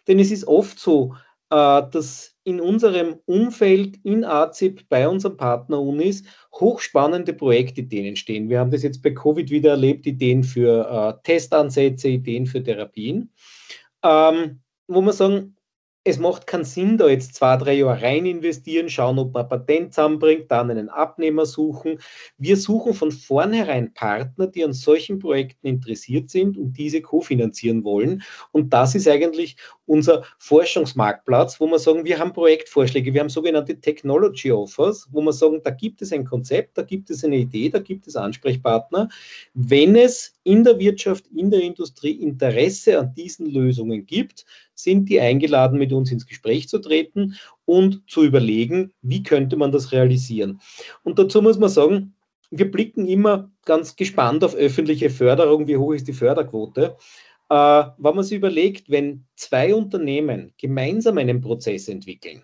Denn 0.08 0.20
es 0.20 0.32
ist 0.32 0.48
oft 0.48 0.80
so, 0.80 1.16
dass 1.56 2.36
in 2.44 2.62
unserem 2.62 3.16
Umfeld 3.26 3.98
in 4.04 4.24
AZIP 4.24 4.88
bei 4.90 5.08
unseren 5.08 5.38
Partnerunis 5.38 6.24
hochspannende 6.54 7.34
Projektideen 7.34 8.06
entstehen. 8.06 8.50
Wir 8.50 8.60
haben 8.60 8.72
das 8.72 8.84
jetzt 8.84 9.02
bei 9.02 9.12
Covid 9.12 9.50
wieder 9.50 9.72
erlebt, 9.72 10.06
Ideen 10.06 10.44
für 10.44 11.18
äh, 11.18 11.24
Testansätze, 11.24 12.10
Ideen 12.10 12.46
für 12.46 12.62
Therapien, 12.62 13.32
ähm, 14.04 14.60
wo 14.88 15.02
wir 15.02 15.14
sagen, 15.14 15.55
es 16.08 16.20
macht 16.20 16.46
keinen 16.46 16.66
Sinn, 16.66 17.00
da 17.00 17.10
jetzt 17.10 17.34
zwei, 17.34 17.58
drei 17.58 17.74
Jahre 17.74 18.00
rein 18.00 18.28
investieren, 18.28 18.90
schauen, 18.90 19.18
ob 19.18 19.34
man 19.34 19.44
ein 19.44 19.50
Patent 19.50 19.94
zusammenbringt, 19.96 20.52
dann 20.52 20.70
einen 20.70 20.88
Abnehmer 20.88 21.48
suchen. 21.48 21.98
Wir 22.38 22.58
suchen 22.58 22.94
von 22.94 23.12
vornherein 23.12 23.92
Partner, 23.92 24.46
die 24.46 24.64
an 24.64 24.74
solchen 24.74 25.18
Projekten 25.18 25.66
interessiert 25.66 26.30
sind 26.30 26.60
und 26.60 26.74
diese 26.74 27.02
kofinanzieren 27.02 27.84
wollen. 27.84 28.22
Und 28.52 28.72
das 28.72 28.94
ist 28.94 29.08
eigentlich 29.08 29.58
unser 29.88 30.24
Forschungsmarktplatz, 30.38 31.60
wo 31.60 31.66
wir 31.66 31.80
sagen, 31.80 32.06
wir 32.06 32.20
haben 32.20 32.34
Projektvorschläge, 32.34 33.12
wir 33.12 33.22
haben 33.22 33.30
sogenannte 33.30 33.82
Technology 33.82 34.52
Offers, 34.52 35.10
wo 35.12 35.24
wir 35.24 35.34
sagen, 35.34 35.62
da 35.64 35.72
gibt 35.72 36.04
es 36.04 36.14
ein 36.14 36.24
Konzept, 36.24 36.78
da 36.78 36.84
gibt 36.84 37.10
es 37.10 37.24
eine 37.24 37.38
Idee, 37.38 37.70
da 37.70 37.80
gibt 37.80 38.06
es 38.06 38.16
Ansprechpartner. 38.16 39.10
Wenn 39.56 39.96
es 39.96 40.35
in 40.46 40.64
der 40.64 40.80
Wirtschaft, 40.80 41.26
in 41.36 41.50
der 41.50 41.62
Industrie 41.62 42.12
Interesse 42.12 43.00
an 43.00 43.14
diesen 43.16 43.48
Lösungen 43.52 44.06
gibt, 44.06 44.46
sind 44.76 45.10
die 45.10 45.20
eingeladen, 45.20 45.80
mit 45.80 45.92
uns 45.92 46.12
ins 46.12 46.28
Gespräch 46.28 46.70
zu 46.70 46.78
treten 46.78 47.36
und 47.66 48.04
zu 48.08 48.24
überlegen, 48.24 48.94
wie 49.02 49.24
könnte 49.24 49.58
man 49.58 49.72
das 49.72 49.92
realisieren. 49.92 50.62
Und 51.04 51.18
dazu 51.18 51.42
muss 51.42 51.58
man 51.58 51.70
sagen, 51.70 52.14
wir 52.52 52.70
blicken 52.70 53.08
immer 53.08 53.52
ganz 53.66 53.96
gespannt 53.96 54.44
auf 54.44 54.56
öffentliche 54.56 55.10
Förderung, 55.10 55.68
wie 55.68 55.78
hoch 55.78 55.94
ist 55.94 56.08
die 56.08 56.14
Förderquote. 56.14 56.96
Äh, 57.50 57.84
wenn 57.98 58.16
man 58.16 58.24
sich 58.24 58.38
überlegt, 58.38 58.90
wenn 58.90 59.26
zwei 59.36 59.74
Unternehmen 59.74 60.54
gemeinsam 60.60 61.18
einen 61.18 61.42
Prozess 61.42 61.88
entwickeln, 61.88 62.44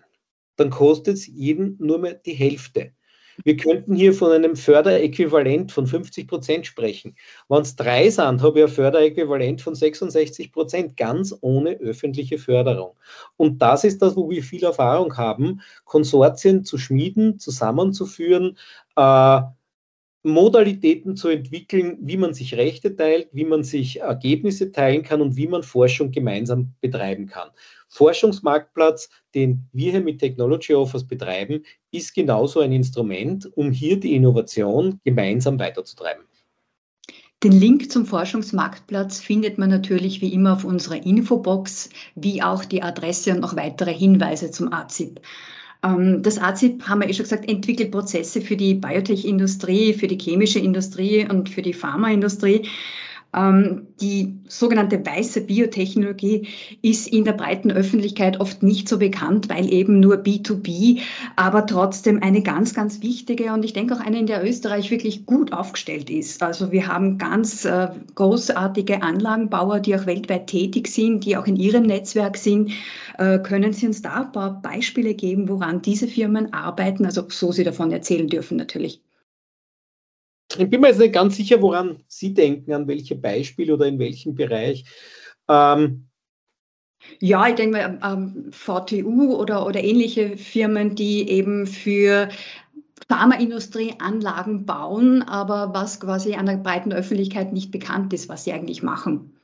dann 0.56 0.70
kostet 0.70 1.14
es 1.14 1.28
jeden 1.28 1.76
nur 1.78 1.98
mehr 1.98 2.14
die 2.14 2.34
Hälfte. 2.34 2.92
Wir 3.44 3.56
könnten 3.56 3.94
hier 3.94 4.14
von 4.14 4.32
einem 4.32 4.56
Förderäquivalent 4.56 5.72
von 5.72 5.86
50 5.86 6.28
Prozent 6.28 6.66
sprechen. 6.66 7.16
Wenn 7.48 7.62
es 7.62 7.76
drei 7.76 8.10
sind, 8.10 8.42
habe 8.42 8.60
ich 8.60 8.64
ein 8.66 8.70
Förderäquivalent 8.70 9.60
von 9.60 9.74
66 9.74 10.52
Prozent, 10.52 10.96
ganz 10.96 11.34
ohne 11.40 11.72
öffentliche 11.80 12.38
Förderung. 12.38 12.96
Und 13.36 13.60
das 13.62 13.84
ist 13.84 14.02
das, 14.02 14.16
wo 14.16 14.30
wir 14.30 14.42
viel 14.42 14.64
Erfahrung 14.64 15.16
haben, 15.16 15.60
Konsortien 15.84 16.64
zu 16.64 16.78
schmieden, 16.78 17.38
zusammenzuführen, 17.38 18.58
äh, 18.96 19.40
Modalitäten 20.24 21.16
zu 21.16 21.28
entwickeln, 21.28 21.98
wie 22.00 22.16
man 22.16 22.32
sich 22.32 22.54
Rechte 22.54 22.94
teilt, 22.94 23.28
wie 23.32 23.44
man 23.44 23.64
sich 23.64 24.00
Ergebnisse 24.00 24.70
teilen 24.70 25.02
kann 25.02 25.20
und 25.20 25.36
wie 25.36 25.48
man 25.48 25.64
Forschung 25.64 26.12
gemeinsam 26.12 26.74
betreiben 26.80 27.26
kann. 27.26 27.48
Forschungsmarktplatz, 27.92 29.10
den 29.34 29.68
wir 29.72 29.92
hier 29.92 30.00
mit 30.00 30.18
Technology 30.18 30.74
Offers 30.74 31.06
betreiben, 31.06 31.62
ist 31.90 32.14
genauso 32.14 32.60
ein 32.60 32.72
Instrument, 32.72 33.50
um 33.54 33.70
hier 33.70 34.00
die 34.00 34.14
Innovation 34.14 34.98
gemeinsam 35.04 35.58
weiterzutreiben. 35.58 36.24
Den 37.42 37.52
Link 37.52 37.90
zum 37.90 38.06
Forschungsmarktplatz 38.06 39.20
findet 39.20 39.58
man 39.58 39.68
natürlich 39.68 40.20
wie 40.20 40.32
immer 40.32 40.54
auf 40.54 40.64
unserer 40.64 41.04
Infobox, 41.04 41.90
wie 42.14 42.40
auch 42.40 42.64
die 42.64 42.82
Adresse 42.82 43.32
und 43.32 43.40
noch 43.40 43.56
weitere 43.56 43.92
Hinweise 43.92 44.50
zum 44.50 44.72
AZIP. 44.72 45.20
Ähm, 45.82 46.22
das 46.22 46.38
AZIP, 46.38 46.88
haben 46.88 47.00
wir 47.00 47.10
eh 47.10 47.12
schon 47.12 47.24
gesagt, 47.24 47.50
entwickelt 47.50 47.90
Prozesse 47.90 48.40
für 48.40 48.56
die 48.56 48.74
Biotech-Industrie, 48.74 49.92
für 49.92 50.06
die 50.06 50.18
chemische 50.18 50.60
Industrie 50.60 51.26
und 51.28 51.50
für 51.50 51.62
die 51.62 51.74
Pharmaindustrie. 51.74 52.68
Ähm, 53.34 53.86
die 54.00 54.38
sogenannte 54.46 55.04
weiße 55.04 55.42
Biotechnologie 55.42 56.48
ist 56.82 57.08
in 57.08 57.24
der 57.24 57.32
breiten 57.32 57.70
Öffentlichkeit 57.70 58.40
oft 58.40 58.62
nicht 58.62 58.88
so 58.88 58.98
bekannt, 58.98 59.48
weil 59.48 59.72
eben 59.72 60.00
nur 60.00 60.16
B2B, 60.16 61.00
aber 61.36 61.66
trotzdem 61.66 62.22
eine 62.22 62.42
ganz, 62.42 62.74
ganz 62.74 63.00
wichtige 63.02 63.52
und 63.52 63.64
ich 63.64 63.72
denke 63.72 63.94
auch 63.94 64.00
eine, 64.00 64.18
in 64.18 64.26
der 64.26 64.44
Österreich 64.46 64.90
wirklich 64.90 65.24
gut 65.24 65.52
aufgestellt 65.52 66.10
ist. 66.10 66.42
Also 66.42 66.72
wir 66.72 66.86
haben 66.86 67.16
ganz 67.16 67.64
äh, 67.64 67.88
großartige 68.14 69.02
Anlagenbauer, 69.02 69.80
die 69.80 69.96
auch 69.96 70.06
weltweit 70.06 70.48
tätig 70.48 70.88
sind, 70.88 71.24
die 71.24 71.36
auch 71.36 71.46
in 71.46 71.56
ihrem 71.56 71.84
Netzwerk 71.84 72.36
sind. 72.36 72.72
Äh, 73.18 73.38
können 73.38 73.72
Sie 73.72 73.86
uns 73.86 74.02
da 74.02 74.22
ein 74.22 74.32
paar 74.32 74.60
Beispiele 74.60 75.14
geben, 75.14 75.48
woran 75.48 75.80
diese 75.80 76.06
Firmen 76.06 76.52
arbeiten? 76.52 77.06
Also 77.06 77.24
so 77.28 77.52
Sie 77.52 77.64
davon 77.64 77.92
erzählen 77.92 78.28
dürfen 78.28 78.58
natürlich. 78.58 79.00
Ich 80.58 80.70
bin 80.70 80.80
mir 80.80 80.88
jetzt 80.88 80.98
nicht 80.98 81.14
ganz 81.14 81.36
sicher, 81.36 81.60
woran 81.62 82.02
Sie 82.08 82.34
denken, 82.34 82.72
an 82.72 82.88
welche 82.88 83.16
Beispiele 83.16 83.74
oder 83.74 83.86
in 83.86 83.98
welchem 83.98 84.34
Bereich. 84.34 84.84
Ähm, 85.48 86.08
ja, 87.20 87.48
ich 87.48 87.54
denke 87.54 87.78
mal, 87.78 87.98
ähm, 88.02 88.50
VTU 88.52 89.34
oder, 89.34 89.66
oder 89.66 89.82
ähnliche 89.82 90.36
Firmen, 90.36 90.94
die 90.94 91.28
eben 91.28 91.66
für 91.66 92.28
Pharmaindustrie 93.08 93.94
Anlagen 93.98 94.64
bauen, 94.64 95.22
aber 95.22 95.74
was 95.74 96.00
quasi 96.00 96.34
an 96.34 96.46
der 96.46 96.56
breiten 96.56 96.92
Öffentlichkeit 96.92 97.52
nicht 97.52 97.70
bekannt 97.70 98.12
ist, 98.12 98.28
was 98.28 98.44
sie 98.44 98.52
eigentlich 98.52 98.82
machen. 98.82 99.36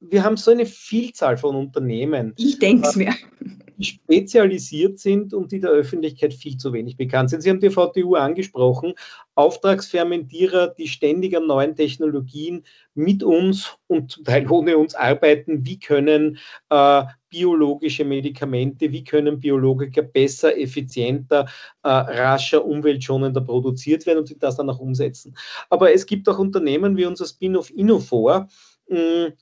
Wir 0.00 0.24
haben 0.24 0.36
so 0.36 0.50
eine 0.50 0.66
Vielzahl 0.66 1.36
von 1.36 1.54
Unternehmen. 1.56 2.34
Ich 2.36 2.58
denke 2.58 2.88
es 2.88 2.96
mir 2.96 3.14
spezialisiert 3.82 4.98
sind 4.98 5.34
und 5.34 5.52
die 5.52 5.60
der 5.60 5.70
Öffentlichkeit 5.70 6.34
viel 6.34 6.56
zu 6.56 6.72
wenig 6.72 6.96
bekannt 6.96 7.30
sind. 7.30 7.42
Sie 7.42 7.50
haben 7.50 7.60
die 7.60 7.70
VTU 7.70 8.14
angesprochen, 8.14 8.94
Auftragsfermentierer, 9.34 10.68
die 10.68 10.88
ständig 10.88 11.36
an 11.36 11.46
neuen 11.46 11.74
Technologien 11.74 12.64
mit 12.94 13.22
uns 13.22 13.76
und 13.86 14.12
zum 14.12 14.24
Teil 14.24 14.50
ohne 14.50 14.76
uns 14.76 14.94
arbeiten. 14.94 15.64
Wie 15.64 15.78
können 15.78 16.38
äh, 16.68 17.04
biologische 17.32 18.04
Medikamente, 18.04 18.92
wie 18.92 19.04
können 19.04 19.40
Biologiker 19.40 20.02
besser, 20.02 20.56
effizienter, 20.56 21.46
äh, 21.82 21.88
rascher, 21.88 22.64
umweltschonender 22.64 23.40
produziert 23.40 24.06
werden 24.06 24.18
und 24.18 24.42
das 24.42 24.56
dann 24.56 24.68
auch 24.68 24.78
umsetzen. 24.78 25.34
Aber 25.70 25.92
es 25.92 26.04
gibt 26.04 26.28
auch 26.28 26.38
Unternehmen 26.38 26.96
wie 26.96 27.06
unser 27.06 27.24
Spin-off 27.24 27.70
Innofor, 27.70 28.48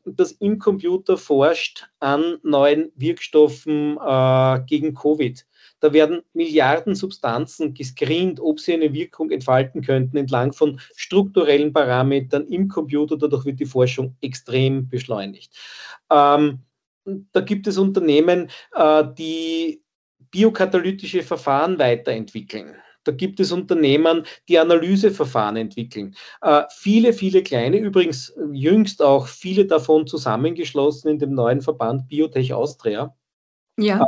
das 0.05 0.33
im 0.33 0.59
Computer 0.59 1.19
forscht 1.19 1.89
an 1.99 2.39
neuen 2.43 2.93
Wirkstoffen 2.95 3.99
äh, 3.99 4.61
gegen 4.67 4.95
Covid. 4.95 5.45
Da 5.81 5.93
werden 5.93 6.23
Milliarden 6.35 6.95
Substanzen 6.95 7.75
gescreent, 7.75 8.39
ob 8.39 8.61
sie 8.61 8.75
eine 8.75 8.93
Wirkung 8.93 9.31
entfalten 9.31 9.83
könnten, 9.83 10.17
entlang 10.19 10.53
von 10.53 10.79
strukturellen 10.95 11.73
Parametern 11.73 12.47
im 12.47 12.69
Computer. 12.69 13.17
Dadurch 13.17 13.45
wird 13.47 13.61
die 13.61 13.67
Forschung 13.67 14.15
extrem 14.21 14.89
beschleunigt. 14.89 15.53
Ähm, 16.11 16.61
da 17.33 17.41
gibt 17.41 17.67
es 17.67 17.79
Unternehmen, 17.79 18.51
äh, 18.75 19.05
die 19.19 19.83
biokatalytische 20.31 21.23
Verfahren 21.23 21.79
weiterentwickeln. 21.79 22.77
Da 23.11 23.17
gibt 23.17 23.41
es 23.41 23.51
Unternehmen, 23.51 24.25
die 24.49 24.57
Analyseverfahren 24.57 25.57
entwickeln. 25.57 26.15
Äh, 26.43 26.63
viele, 26.71 27.13
viele 27.13 27.43
kleine, 27.43 27.77
übrigens 27.79 28.29
äh, 28.29 28.45
jüngst 28.53 29.03
auch 29.03 29.27
viele 29.27 29.67
davon 29.67 30.07
zusammengeschlossen 30.07 31.11
in 31.11 31.19
dem 31.19 31.35
neuen 31.35 31.61
Verband 31.61 32.07
Biotech 32.07 32.55
Austria. 32.55 33.13
Ja. 33.77 34.07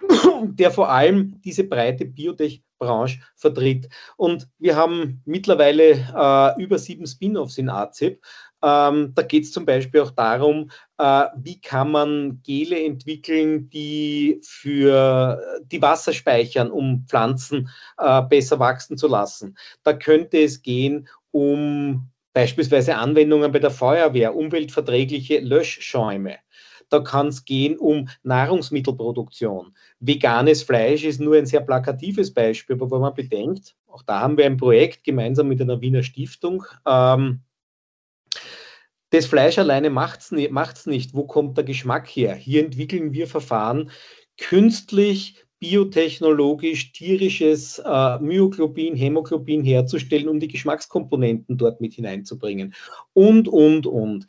Äh, 0.00 0.06
der 0.46 0.70
vor 0.70 0.88
allem 0.90 1.38
diese 1.42 1.64
breite 1.64 2.06
Biotech-Branche 2.06 3.20
vertritt. 3.34 3.90
Und 4.16 4.48
wir 4.58 4.74
haben 4.74 5.20
mittlerweile 5.26 6.08
äh, 6.16 6.62
über 6.62 6.78
sieben 6.78 7.06
Spin-offs 7.06 7.58
in 7.58 7.68
AZIP 7.68 8.22
ähm, 8.66 9.12
da 9.14 9.22
geht 9.22 9.44
es 9.44 9.52
zum 9.52 9.64
Beispiel 9.64 10.00
auch 10.00 10.10
darum, 10.10 10.70
äh, 10.98 11.26
wie 11.36 11.60
kann 11.60 11.92
man 11.92 12.40
Gele 12.42 12.84
entwickeln, 12.84 13.70
die 13.70 14.40
für 14.42 15.40
die 15.70 15.80
Wasser 15.80 16.12
speichern, 16.12 16.72
um 16.72 17.04
Pflanzen 17.08 17.68
äh, 17.96 18.22
besser 18.22 18.58
wachsen 18.58 18.98
zu 18.98 19.06
lassen. 19.06 19.56
Da 19.84 19.92
könnte 19.92 20.38
es 20.38 20.62
gehen 20.62 21.08
um 21.30 22.10
beispielsweise 22.32 22.96
Anwendungen 22.96 23.52
bei 23.52 23.60
der 23.60 23.70
Feuerwehr, 23.70 24.34
umweltverträgliche 24.34 25.38
Löschschäume. 25.38 26.36
Da 26.88 27.00
kann 27.00 27.28
es 27.28 27.44
gehen 27.44 27.78
um 27.78 28.08
Nahrungsmittelproduktion. 28.24 29.74
Veganes 30.00 30.62
Fleisch 30.62 31.04
ist 31.04 31.20
nur 31.20 31.36
ein 31.36 31.46
sehr 31.46 31.60
plakatives 31.60 32.32
Beispiel, 32.34 32.76
aber 32.76 32.90
wenn 32.90 33.00
man 33.00 33.14
bedenkt, 33.14 33.74
auch 33.86 34.02
da 34.02 34.20
haben 34.20 34.36
wir 34.36 34.46
ein 34.46 34.56
Projekt 34.56 35.04
gemeinsam 35.04 35.48
mit 35.48 35.60
einer 35.60 35.80
Wiener 35.80 36.02
Stiftung, 36.02 36.64
ähm, 36.86 37.40
das 39.10 39.26
Fleisch 39.26 39.58
alleine 39.58 39.90
macht 39.90 40.20
es 40.20 40.86
nicht. 40.86 41.14
Wo 41.14 41.24
kommt 41.24 41.56
der 41.56 41.64
Geschmack 41.64 42.08
her? 42.08 42.34
Hier 42.34 42.64
entwickeln 42.64 43.12
wir 43.12 43.26
Verfahren, 43.26 43.90
künstlich 44.38 45.46
biotechnologisch 45.58 46.92
tierisches 46.92 47.78
äh, 47.78 48.18
Myoglobin, 48.18 48.94
Hämoglobin 48.94 49.64
herzustellen, 49.64 50.28
um 50.28 50.38
die 50.38 50.48
Geschmackskomponenten 50.48 51.56
dort 51.56 51.80
mit 51.80 51.94
hineinzubringen. 51.94 52.74
Und, 53.14 53.48
und, 53.48 53.86
und. 53.86 54.26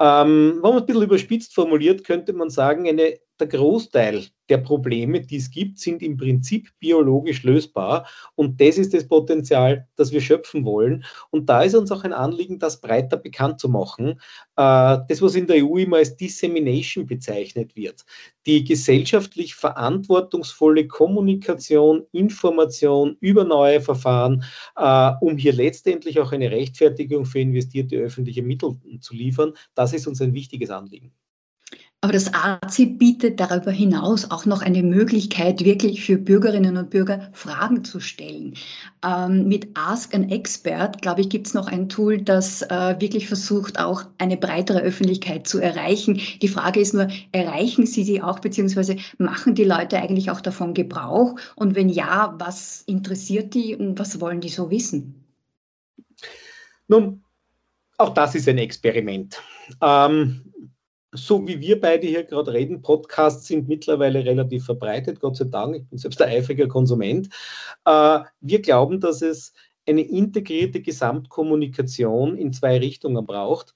Ähm, 0.00 0.60
wenn 0.62 0.70
man 0.70 0.74
es 0.74 0.80
ein 0.82 0.86
bisschen 0.86 1.02
überspitzt 1.02 1.54
formuliert, 1.54 2.04
könnte 2.04 2.32
man 2.32 2.50
sagen, 2.50 2.88
eine 2.88 3.18
der 3.40 3.48
Großteil 3.48 4.26
der 4.48 4.58
Probleme, 4.58 5.20
die 5.20 5.36
es 5.36 5.50
gibt, 5.50 5.78
sind 5.78 6.02
im 6.02 6.16
Prinzip 6.16 6.70
biologisch 6.78 7.42
lösbar. 7.42 8.08
Und 8.34 8.60
das 8.60 8.78
ist 8.78 8.94
das 8.94 9.06
Potenzial, 9.06 9.86
das 9.96 10.12
wir 10.12 10.20
schöpfen 10.20 10.64
wollen. 10.64 11.04
Und 11.30 11.48
da 11.48 11.62
ist 11.62 11.74
uns 11.74 11.92
auch 11.92 12.04
ein 12.04 12.12
Anliegen, 12.12 12.58
das 12.58 12.80
breiter 12.80 13.16
bekannt 13.16 13.60
zu 13.60 13.68
machen. 13.68 14.20
Äh, 14.56 14.98
das, 15.08 15.20
was 15.20 15.34
in 15.34 15.46
der 15.46 15.64
EU 15.64 15.76
immer 15.76 15.98
als 15.98 16.16
Dissemination 16.16 17.06
bezeichnet 17.06 17.76
wird. 17.76 18.04
Die 18.46 18.64
gesellschaftlich 18.64 19.54
verantwortungsvolle 19.54 20.86
Kommunikation, 20.86 22.06
Information 22.12 23.16
über 23.20 23.44
neue 23.44 23.80
Verfahren, 23.80 24.44
äh, 24.76 25.12
um 25.20 25.36
hier 25.36 25.52
letztendlich 25.52 26.18
auch 26.20 26.32
eine 26.32 26.50
Rechtfertigung 26.50 27.26
für 27.26 27.40
investierte 27.40 27.96
öffentliche 27.96 28.42
Mittel 28.42 28.76
zu 29.00 29.14
liefern, 29.14 29.52
das 29.74 29.92
ist 29.92 30.06
uns 30.06 30.20
ein 30.22 30.32
wichtiges 30.32 30.70
Anliegen. 30.70 31.12
Aber 32.00 32.12
das 32.12 32.32
AZI 32.32 32.86
bietet 32.86 33.40
darüber 33.40 33.72
hinaus 33.72 34.30
auch 34.30 34.46
noch 34.46 34.62
eine 34.62 34.84
Möglichkeit, 34.84 35.64
wirklich 35.64 36.04
für 36.04 36.16
Bürgerinnen 36.16 36.76
und 36.76 36.90
Bürger 36.90 37.28
Fragen 37.32 37.82
zu 37.82 37.98
stellen. 37.98 38.54
Ähm, 39.04 39.48
mit 39.48 39.76
Ask 39.76 40.14
an 40.14 40.30
Expert, 40.30 41.02
glaube 41.02 41.22
ich, 41.22 41.28
gibt 41.28 41.48
es 41.48 41.54
noch 41.54 41.66
ein 41.66 41.88
Tool, 41.88 42.22
das 42.22 42.62
äh, 42.62 42.94
wirklich 43.00 43.26
versucht, 43.26 43.80
auch 43.80 44.04
eine 44.18 44.36
breitere 44.36 44.78
Öffentlichkeit 44.78 45.48
zu 45.48 45.58
erreichen. 45.58 46.20
Die 46.40 46.46
Frage 46.46 46.78
ist 46.78 46.94
nur, 46.94 47.08
erreichen 47.32 47.84
Sie 47.84 48.04
sie 48.04 48.22
auch, 48.22 48.38
beziehungsweise 48.38 48.94
machen 49.18 49.56
die 49.56 49.64
Leute 49.64 49.98
eigentlich 49.98 50.30
auch 50.30 50.40
davon 50.40 50.74
Gebrauch? 50.74 51.34
Und 51.56 51.74
wenn 51.74 51.88
ja, 51.88 52.32
was 52.38 52.82
interessiert 52.82 53.54
die 53.54 53.74
und 53.74 53.98
was 53.98 54.20
wollen 54.20 54.40
die 54.40 54.50
so 54.50 54.70
wissen? 54.70 55.24
Nun, 56.86 57.24
auch 57.96 58.14
das 58.14 58.36
ist 58.36 58.48
ein 58.48 58.58
Experiment. 58.58 59.42
Ähm, 59.82 60.47
so 61.26 61.46
wie 61.46 61.60
wir 61.60 61.80
beide 61.80 62.06
hier 62.06 62.24
gerade 62.24 62.52
reden, 62.52 62.82
Podcasts 62.82 63.46
sind 63.46 63.68
mittlerweile 63.68 64.24
relativ 64.24 64.64
verbreitet, 64.64 65.20
Gott 65.20 65.36
sei 65.36 65.46
Dank. 65.46 65.76
Ich 65.76 65.86
bin 65.86 65.98
selbst 65.98 66.20
ein 66.22 66.30
eifriger 66.30 66.68
Konsument. 66.68 67.28
Äh, 67.84 68.20
wir 68.40 68.62
glauben, 68.62 69.00
dass 69.00 69.22
es 69.22 69.52
eine 69.86 70.02
integrierte 70.02 70.80
Gesamtkommunikation 70.80 72.36
in 72.36 72.52
zwei 72.52 72.78
Richtungen 72.78 73.24
braucht 73.26 73.74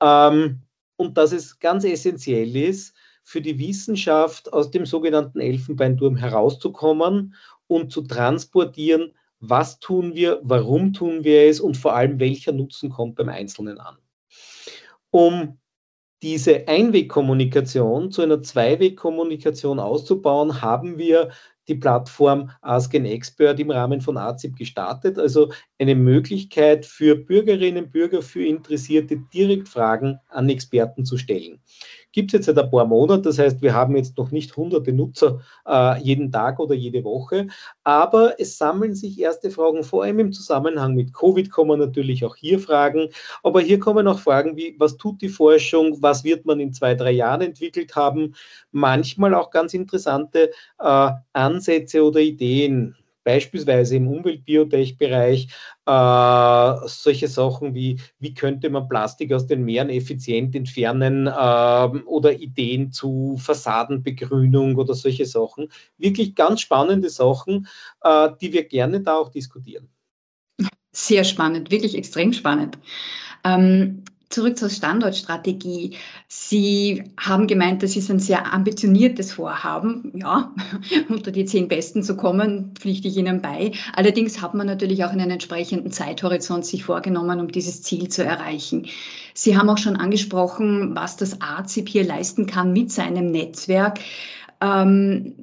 ähm, 0.00 0.62
und 0.96 1.16
dass 1.16 1.32
es 1.32 1.58
ganz 1.58 1.84
essentiell 1.84 2.56
ist, 2.56 2.94
für 3.24 3.40
die 3.40 3.58
Wissenschaft 3.58 4.52
aus 4.52 4.70
dem 4.70 4.84
sogenannten 4.84 5.40
Elfenbeinturm 5.40 6.16
herauszukommen 6.16 7.34
und 7.68 7.92
zu 7.92 8.02
transportieren, 8.02 9.12
was 9.38 9.78
tun 9.78 10.14
wir, 10.14 10.40
warum 10.42 10.92
tun 10.92 11.24
wir 11.24 11.42
es 11.48 11.60
und 11.60 11.76
vor 11.76 11.94
allem, 11.94 12.18
welcher 12.20 12.52
Nutzen 12.52 12.90
kommt 12.90 13.16
beim 13.16 13.28
Einzelnen 13.28 13.78
an. 13.78 13.96
Um 15.10 15.58
diese 16.22 16.68
Einwegkommunikation 16.68 18.10
zu 18.12 18.22
einer 18.22 18.42
Zweiwegkommunikation 18.42 19.80
auszubauen, 19.80 20.62
haben 20.62 20.96
wir 20.96 21.30
die 21.68 21.74
Plattform 21.74 22.50
Ask 22.60 22.94
an 22.94 23.04
Expert 23.04 23.58
im 23.60 23.70
Rahmen 23.70 24.00
von 24.00 24.16
AZIP 24.16 24.56
gestartet. 24.56 25.18
Also 25.18 25.52
eine 25.78 25.94
Möglichkeit 25.94 26.86
für 26.86 27.16
Bürgerinnen 27.16 27.84
und 27.84 27.92
Bürger, 27.92 28.22
für 28.22 28.44
Interessierte, 28.44 29.18
direkt 29.32 29.68
Fragen 29.68 30.18
an 30.28 30.48
Experten 30.48 31.04
zu 31.04 31.18
stellen 31.18 31.60
gibt 32.12 32.30
es 32.30 32.38
jetzt 32.38 32.46
seit 32.46 32.58
ein 32.58 32.70
paar 32.70 32.84
Monaten. 32.84 33.22
Das 33.22 33.38
heißt, 33.38 33.62
wir 33.62 33.74
haben 33.74 33.96
jetzt 33.96 34.16
noch 34.18 34.30
nicht 34.30 34.56
hunderte 34.56 34.92
Nutzer 34.92 35.40
äh, 35.66 36.00
jeden 36.02 36.30
Tag 36.30 36.60
oder 36.60 36.74
jede 36.74 37.04
Woche. 37.04 37.48
Aber 37.84 38.38
es 38.38 38.58
sammeln 38.58 38.94
sich 38.94 39.18
erste 39.18 39.50
Fragen, 39.50 39.82
vor 39.82 40.04
allem 40.04 40.18
im 40.20 40.32
Zusammenhang 40.32 40.94
mit 40.94 41.12
Covid 41.12 41.50
kommen 41.50 41.80
natürlich 41.80 42.24
auch 42.24 42.36
hier 42.36 42.58
Fragen. 42.58 43.08
Aber 43.42 43.60
hier 43.60 43.78
kommen 43.78 44.06
auch 44.06 44.18
Fragen 44.18 44.56
wie, 44.56 44.76
was 44.78 44.96
tut 44.96 45.20
die 45.22 45.28
Forschung? 45.28 45.96
Was 46.00 46.24
wird 46.24 46.46
man 46.46 46.60
in 46.60 46.72
zwei, 46.72 46.94
drei 46.94 47.12
Jahren 47.12 47.40
entwickelt 47.40 47.96
haben? 47.96 48.34
Manchmal 48.70 49.34
auch 49.34 49.50
ganz 49.50 49.74
interessante 49.74 50.50
äh, 50.78 51.10
Ansätze 51.32 52.04
oder 52.04 52.20
Ideen 52.20 52.96
beispielsweise 53.24 53.96
im 53.96 54.08
Umweltbiotech-Bereich 54.08 55.48
äh, 55.86 56.74
solche 56.86 57.28
Sachen 57.28 57.74
wie, 57.74 58.00
wie 58.18 58.34
könnte 58.34 58.70
man 58.70 58.88
Plastik 58.88 59.32
aus 59.32 59.46
den 59.46 59.64
Meeren 59.64 59.90
effizient 59.90 60.54
entfernen 60.54 61.26
äh, 61.26 61.98
oder 62.06 62.32
Ideen 62.32 62.92
zu 62.92 63.36
Fassadenbegrünung 63.38 64.76
oder 64.76 64.94
solche 64.94 65.26
Sachen. 65.26 65.68
Wirklich 65.98 66.34
ganz 66.34 66.60
spannende 66.60 67.10
Sachen, 67.10 67.66
äh, 68.02 68.30
die 68.40 68.52
wir 68.52 68.64
gerne 68.64 69.00
da 69.00 69.16
auch 69.16 69.30
diskutieren. 69.30 69.88
Sehr 70.94 71.24
spannend, 71.24 71.70
wirklich 71.70 71.96
extrem 71.96 72.32
spannend. 72.32 72.78
Ähm, 73.44 74.04
Zurück 74.32 74.56
zur 74.56 74.70
Standortstrategie. 74.70 75.94
Sie 76.26 77.04
haben 77.20 77.46
gemeint, 77.46 77.82
das 77.82 77.96
ist 77.96 78.10
ein 78.10 78.18
sehr 78.18 78.50
ambitioniertes 78.50 79.34
Vorhaben. 79.34 80.10
Ja, 80.14 80.54
unter 81.10 81.30
die 81.30 81.44
zehn 81.44 81.68
Besten 81.68 82.02
zu 82.02 82.16
kommen, 82.16 82.72
pflichte 82.74 83.08
ich 83.08 83.18
Ihnen 83.18 83.42
bei. 83.42 83.72
Allerdings 83.94 84.40
hat 84.40 84.54
man 84.54 84.66
natürlich 84.66 85.04
auch 85.04 85.10
einen 85.10 85.30
entsprechenden 85.30 85.92
Zeithorizont 85.92 86.64
sich 86.64 86.82
vorgenommen, 86.82 87.40
um 87.40 87.48
dieses 87.48 87.82
Ziel 87.82 88.08
zu 88.08 88.24
erreichen. 88.24 88.86
Sie 89.34 89.54
haben 89.54 89.68
auch 89.68 89.76
schon 89.76 89.96
angesprochen, 89.96 90.96
was 90.96 91.18
das 91.18 91.42
AZIP 91.42 91.90
hier 91.90 92.04
leisten 92.04 92.46
kann 92.46 92.72
mit 92.72 92.90
seinem 92.90 93.30
Netzwerk. 93.32 94.00
Ähm, 94.62 95.34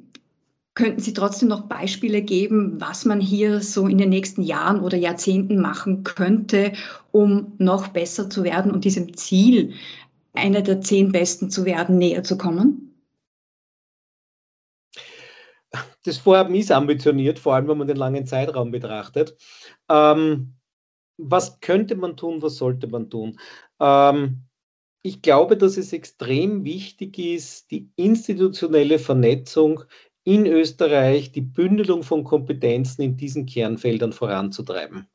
Könnten 0.80 1.02
Sie 1.02 1.12
trotzdem 1.12 1.50
noch 1.50 1.68
Beispiele 1.68 2.22
geben, 2.22 2.80
was 2.80 3.04
man 3.04 3.20
hier 3.20 3.60
so 3.60 3.86
in 3.86 3.98
den 3.98 4.08
nächsten 4.08 4.40
Jahren 4.40 4.80
oder 4.80 4.96
Jahrzehnten 4.96 5.60
machen 5.60 6.04
könnte, 6.04 6.72
um 7.12 7.52
noch 7.58 7.88
besser 7.88 8.30
zu 8.30 8.44
werden 8.44 8.72
und 8.72 8.86
diesem 8.86 9.14
Ziel, 9.14 9.74
einer 10.32 10.62
der 10.62 10.80
zehn 10.80 11.12
Besten 11.12 11.50
zu 11.50 11.66
werden, 11.66 11.98
näher 11.98 12.22
zu 12.22 12.38
kommen? 12.38 12.98
Das 16.02 16.16
Vorhaben 16.16 16.54
ist 16.54 16.72
ambitioniert, 16.72 17.38
vor 17.38 17.56
allem 17.56 17.68
wenn 17.68 17.76
man 17.76 17.88
den 17.88 17.98
langen 17.98 18.24
Zeitraum 18.24 18.70
betrachtet. 18.70 19.36
Ähm, 19.90 20.54
was 21.18 21.60
könnte 21.60 21.94
man 21.94 22.16
tun, 22.16 22.40
was 22.40 22.56
sollte 22.56 22.86
man 22.86 23.10
tun? 23.10 23.38
Ähm, 23.80 24.44
ich 25.02 25.20
glaube, 25.20 25.58
dass 25.58 25.76
es 25.76 25.92
extrem 25.92 26.64
wichtig 26.64 27.18
ist, 27.18 27.70
die 27.70 27.90
institutionelle 27.96 28.98
Vernetzung 28.98 29.84
in 30.24 30.46
Österreich 30.46 31.32
die 31.32 31.40
Bündelung 31.40 32.02
von 32.02 32.24
Kompetenzen 32.24 33.02
in 33.02 33.16
diesen 33.16 33.46
Kernfeldern 33.46 34.12
voranzutreiben. 34.12 35.08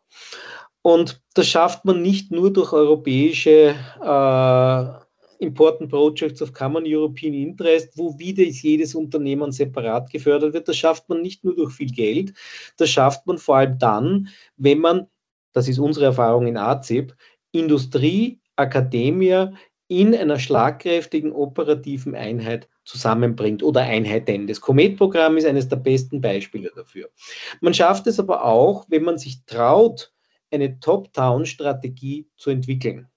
Und 0.82 1.22
das 1.34 1.48
schafft 1.48 1.86
man 1.86 2.02
nicht 2.02 2.32
nur 2.32 2.54
durch 2.54 2.72
europäische 2.72 3.76
äh, 4.04 5.06
Important 5.44 5.90
Projects 5.90 6.42
of 6.42 6.54
Common 6.54 6.84
European 6.86 7.34
Interest, 7.34 7.98
wo 7.98 8.18
wieder 8.18 8.44
jedes 8.44 8.96
Unternehmen 8.96 9.52
separat 9.52 10.10
gefördert 10.10 10.54
wird. 10.54 10.68
Das 10.68 10.78
schafft 10.78 11.10
man 11.10 11.22
nicht 11.22 11.44
nur 11.44 11.56
durch 11.56 11.74
viel 11.74 11.92
Geld, 11.92 12.34
das 12.78 12.90
schafft 12.90 13.26
man 13.28 13.38
vor 13.38 13.58
allem 13.58 13.78
dann, 13.78 14.30
wenn 14.58 14.80
man, 14.80 15.08
das 15.54 15.68
ist 15.68 15.80
unsere 15.80 16.06
Erfahrung 16.06 16.48
in 16.48 16.58
AZIP, 16.58 17.16
Industrie, 17.52 18.40
Akademie 18.56 19.48
in 19.88 20.16
einer 20.16 20.40
schlagkräftigen 20.40 21.32
operativen 21.32 22.16
Einheit 22.16 22.68
zusammenbringt 22.86 23.64
oder 23.64 23.82
Einheiten. 23.82 24.48
Das 24.48 24.62
Comet-Programm 24.62 25.38
ist 25.38 25.46
eines 25.46 25.68
der 25.68 25.78
besten 25.78 26.22
Beispiele 26.22 26.72
dafür. 26.76 27.10
Man 27.62 27.74
schafft 27.74 28.08
es 28.08 28.20
aber 28.20 28.46
auch, 28.46 28.86
wenn 28.90 29.04
man 29.04 29.18
sich 29.18 29.44
traut, 29.46 30.14
eine 30.52 30.80
Top-Down-Strategie 30.80 32.28
zu 32.38 32.52
entwickeln. 32.52 33.10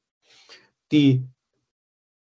Die 0.91 1.23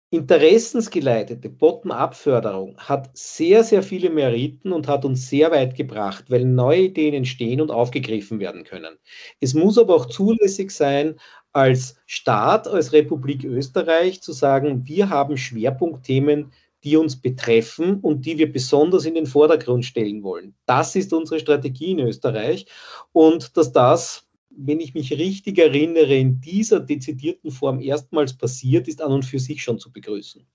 interessensgeleitete 0.09 1.49
Bottom-up-Förderung 1.49 2.77
hat 2.77 3.09
sehr, 3.13 3.63
sehr 3.63 3.83
viele 3.83 4.09
Meriten 4.09 4.71
und 4.71 4.87
hat 4.87 5.03
uns 5.03 5.29
sehr 5.29 5.51
weit 5.51 5.75
gebracht, 5.75 6.25
weil 6.29 6.45
neue 6.45 6.83
Ideen 6.83 7.13
entstehen 7.13 7.59
und 7.59 7.71
aufgegriffen 7.71 8.39
werden 8.39 8.63
können. 8.63 8.97
Es 9.41 9.53
muss 9.53 9.77
aber 9.77 9.95
auch 9.95 10.05
zulässig 10.05 10.71
sein, 10.71 11.19
als 11.51 11.99
Staat, 12.05 12.67
als 12.67 12.93
Republik 12.93 13.43
Österreich 13.43 14.21
zu 14.21 14.31
sagen, 14.31 14.87
wir 14.87 15.09
haben 15.09 15.37
Schwerpunktthemen, 15.37 16.51
die 16.87 16.95
uns 16.95 17.19
betreffen 17.19 17.99
und 17.99 18.25
die 18.25 18.37
wir 18.37 18.49
besonders 18.49 19.03
in 19.05 19.15
den 19.15 19.25
Vordergrund 19.25 19.83
stellen 19.83 20.23
wollen. 20.23 20.55
Das 20.65 20.95
ist 20.95 21.11
unsere 21.11 21.41
Strategie 21.41 21.91
in 21.91 21.99
Österreich 21.99 22.65
und 23.11 23.57
dass 23.57 23.73
das, 23.73 24.25
wenn 24.49 24.79
ich 24.79 24.93
mich 24.93 25.11
richtig 25.11 25.57
erinnere, 25.57 26.15
in 26.15 26.39
dieser 26.39 26.79
dezidierten 26.79 27.51
Form 27.51 27.81
erstmals 27.81 28.37
passiert, 28.37 28.87
ist 28.87 29.01
an 29.01 29.11
und 29.11 29.25
für 29.25 29.37
sich 29.37 29.61
schon 29.61 29.79
zu 29.79 29.91
begrüßen. 29.91 30.47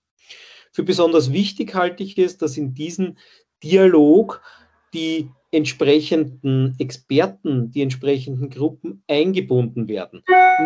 Für 0.73 0.83
besonders 0.83 1.33
wichtig 1.33 1.75
halte 1.75 2.03
ich 2.03 2.17
es, 2.17 2.39
dass 2.39 2.57
in 2.57 2.73
diesen 2.73 3.19
Dialog 3.63 4.41
die 4.95 5.29
entsprechenden 5.51 6.75
Experten, 6.79 7.71
die 7.73 7.83
entsprechenden 7.83 8.49
Gruppen 8.49 9.03
eingebunden 9.07 9.87
werden. 9.87 10.23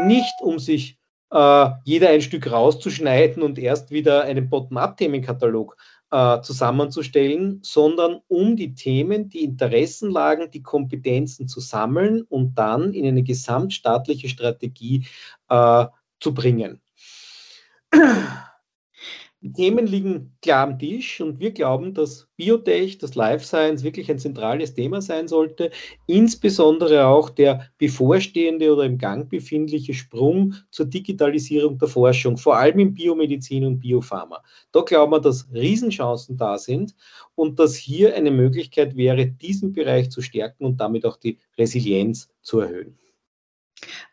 Nicht 0.07 0.35
um 0.43 0.61
sich 0.61 1.01
äh, 1.31 1.71
jeder 1.85 2.11
ein 2.11 2.23
Stück 2.23 2.51
rauszuschneiden 2.51 3.43
und 3.43 3.59
erst 3.59 3.91
wieder 3.91 4.23
einen 4.23 4.49
Bottom-up-Themenkatalog 4.49 5.77
äh, 6.11 6.41
zusammenzustellen, 6.41 7.61
sondern 7.63 8.21
um 8.29 8.57
die 8.57 8.75
Themen, 8.75 9.29
die 9.29 9.45
Interessenlagen, 9.45 10.51
die 10.51 10.63
Kompetenzen 10.63 11.49
zu 11.49 11.61
sammeln 11.61 12.23
und 12.23 12.55
dann 12.55 12.93
in 12.93 13.07
eine 13.07 13.23
gesamtstaatliche 13.23 14.29
Strategie 14.29 15.07
äh, 15.49 15.87
zu 16.21 16.33
bringen. 16.33 16.81
Die 19.47 19.53
Themen 19.53 19.87
liegen 19.87 20.33
klar 20.43 20.67
am 20.67 20.77
Tisch 20.77 21.21
und 21.21 21.39
wir 21.39 21.53
glauben, 21.53 21.95
dass 21.95 22.27
Biotech, 22.35 22.99
das 22.99 23.15
Life 23.15 23.45
Science 23.45 23.85
wirklich 23.85 24.11
ein 24.11 24.19
zentrales 24.19 24.75
Thema 24.75 25.01
sein 25.01 25.29
sollte, 25.29 25.71
insbesondere 26.09 27.07
auch 27.07 27.31
der 27.31 27.71
bevorstehende 27.79 28.73
oder 28.73 28.83
im 28.83 28.99
Gang 28.99 29.31
befindliche 29.31 29.95
Sprung 29.95 30.55
zur 30.73 30.87
Digitalisierung 30.87 31.79
der 31.79 31.87
Forschung, 31.87 32.37
vor 32.37 32.57
allem 32.57 32.81
in 32.81 32.95
Biomedizin 32.95 33.65
und 33.65 33.79
Biopharma. 33.79 34.43
Da 34.73 34.81
glauben 34.81 35.13
wir, 35.13 35.21
dass 35.21 35.47
Riesenchancen 35.55 36.37
da 36.37 36.59
sind 36.59 36.97
und 37.37 37.61
dass 37.61 37.77
hier 37.77 38.17
eine 38.17 38.33
Möglichkeit 38.33 38.97
wäre, 38.97 39.27
diesen 39.27 39.73
Bereich 39.73 40.11
zu 40.11 40.23
stärken 40.23 40.65
und 40.65 40.81
damit 40.81 41.07
auch 41.07 41.19
die 41.19 41.39
Resilienz 41.57 42.29
zu 42.43 42.59
erhöhen. 42.59 42.99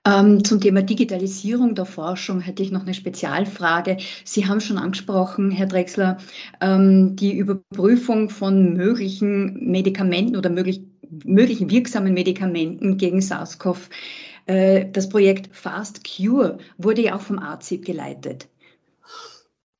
Ähm, 0.06 0.44
zum 0.44 0.60
Thema 0.60 0.82
Digitalisierung 0.82 1.76
der 1.76 1.86
Forschung 1.86 2.42
hätte 2.42 2.64
ich 2.64 2.72
noch 2.72 2.82
eine 2.82 2.94
Spezialfrage. 2.94 3.98
Sie 4.26 4.46
haben 4.46 4.60
schon 4.60 4.78
angesprochen, 4.78 5.52
Herr 5.52 5.68
Drechsler, 5.68 6.18
ähm, 6.62 7.16
die 7.16 7.38
Überprüfung 7.38 8.30
von 8.30 8.74
möglichen 8.74 9.72
Medikamenten 9.72 10.36
oder 10.36 10.50
möglich, 10.50 10.82
möglichen 11.24 11.70
wirksamen 11.70 12.14
Medikamenten 12.14 12.98
gegen 12.98 13.22
SARS-CoV. 13.22 13.90
Äh, 14.46 14.92
das 14.92 15.10
Projekt 15.10 15.56
Fast 15.56 16.02
Cure 16.04 16.58
wurde 16.78 17.04
ja 17.04 17.16
auch 17.16 17.22
vom 17.22 17.40
AZIP 17.40 17.86
geleitet. 17.86 18.50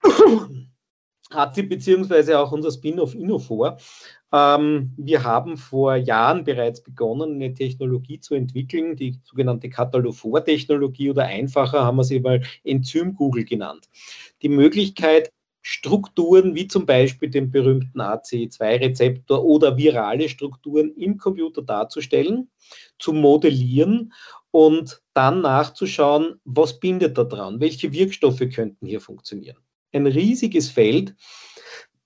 AZIP 1.36 1.70
beziehungsweise 1.70 2.40
auch 2.40 2.52
unser 2.52 2.72
Spin-off 2.72 3.16
Innofor 3.16 3.78
ähm, 4.34 4.92
wir 4.98 5.24
haben 5.24 5.58
vor 5.58 5.96
Jahren 5.96 6.44
bereits 6.44 6.82
begonnen, 6.82 7.36
eine 7.36 7.54
Technologie 7.54 8.20
zu 8.20 8.34
entwickeln, 8.34 8.96
die 8.96 9.20
sogenannte 9.24 9.70
Katalophor-Technologie 9.70 11.12
oder 11.12 11.26
einfacher 11.26 11.86
haben 11.86 11.98
wir 11.98 12.04
sie 12.04 12.20
mal 12.20 12.42
Enzym-Google 12.64 13.46
genannt. 13.46 13.90
Die 14.42 14.50
Möglichkeit, 14.50 15.32
Strukturen 15.62 16.56
wie 16.56 16.68
zum 16.68 16.86
Beispiel 16.86 17.30
den 17.30 17.52
berühmten 17.52 18.02
ACE2-Rezeptor 18.02 19.46
oder 19.46 19.78
virale 19.78 20.28
Strukturen 20.28 20.94
im 20.98 21.18
Computer 21.18 21.62
darzustellen, 21.62 22.50
zu 23.00 23.14
modellieren 23.14 24.14
und 24.52 25.02
dann 25.14 25.42
nachzuschauen, 25.42 26.42
was 26.44 26.80
bindet 26.80 27.18
da 27.18 27.24
dran, 27.24 27.62
welche 27.62 27.94
Wirkstoffe 27.94 28.44
könnten 28.54 28.88
hier 28.88 29.00
funktionieren. 29.00 29.58
Ein 29.94 30.08
riesiges 30.08 30.70
Feld, 30.70 31.16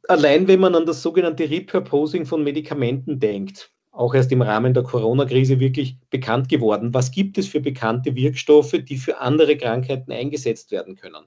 allein 0.10 0.47
wenn 0.47 0.60
man 0.60 0.76
an 0.76 0.86
das 0.86 1.02
sogenannte 1.02 1.50
Repurposing 1.50 2.26
von 2.26 2.43
Medikamenten 2.43 3.19
denkt, 3.19 3.71
auch 3.91 4.13
erst 4.13 4.32
im 4.32 4.41
Rahmen 4.41 4.73
der 4.73 4.84
Corona-Krise 4.84 5.60
wirklich 5.60 5.97
bekannt 6.10 6.50
geworden. 6.50 6.93
Was 6.93 7.12
gibt 7.12 7.38
es 7.38 7.47
für 7.47 7.62
bekannte 7.62 8.13
Wirkstoffe, 8.15 8.76
die 8.84 8.97
für 8.97 9.19
andere 9.19 9.58
Krankheiten 9.58 10.12
eingesetzt 10.12 10.71
werden 10.71 10.95
können? 10.95 11.26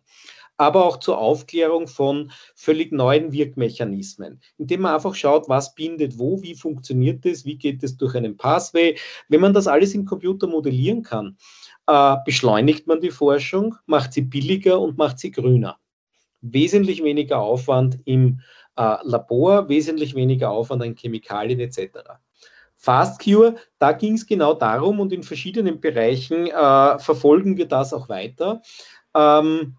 Aber 0.58 0.84
auch 0.84 0.98
zur 0.98 1.16
Aufklärung 1.16 1.88
von 1.88 2.30
völlig 2.54 2.92
neuen 2.92 3.32
Wirkmechanismen, 3.32 4.40
indem 4.58 4.82
man 4.82 4.94
einfach 4.94 5.14
schaut, 5.14 5.48
was 5.48 5.74
bindet 5.74 6.18
wo, 6.18 6.42
wie 6.42 6.54
funktioniert 6.54 7.24
es, 7.24 7.46
wie 7.46 7.56
geht 7.56 7.82
es 7.82 7.96
durch 7.96 8.14
einen 8.14 8.36
Pathway. 8.36 8.96
Wenn 9.28 9.40
man 9.40 9.54
das 9.54 9.66
alles 9.66 9.94
im 9.94 10.04
Computer 10.04 10.46
modellieren 10.46 11.02
kann, 11.02 11.38
äh, 11.86 12.16
beschleunigt 12.26 12.86
man 12.86 13.00
die 13.00 13.10
Forschung, 13.10 13.76
macht 13.86 14.12
sie 14.12 14.22
billiger 14.22 14.78
und 14.78 14.98
macht 14.98 15.18
sie 15.18 15.30
grüner. 15.30 15.78
Wesentlich 16.40 17.02
weniger 17.02 17.40
Aufwand 17.40 17.98
im 18.04 18.40
äh, 18.76 18.96
Labor, 19.02 19.68
wesentlich 19.68 20.14
weniger 20.14 20.50
Aufwand 20.50 20.82
an 20.82 20.94
Chemikalien 20.94 21.60
etc. 21.60 22.18
FastCure, 22.76 23.56
da 23.78 23.92
ging 23.92 24.14
es 24.14 24.26
genau 24.26 24.54
darum 24.54 25.00
und 25.00 25.12
in 25.12 25.22
verschiedenen 25.22 25.80
Bereichen 25.80 26.46
äh, 26.46 26.98
verfolgen 26.98 27.58
wir 27.58 27.66
das 27.66 27.92
auch 27.92 28.08
weiter. 28.08 28.62
Ähm, 29.14 29.76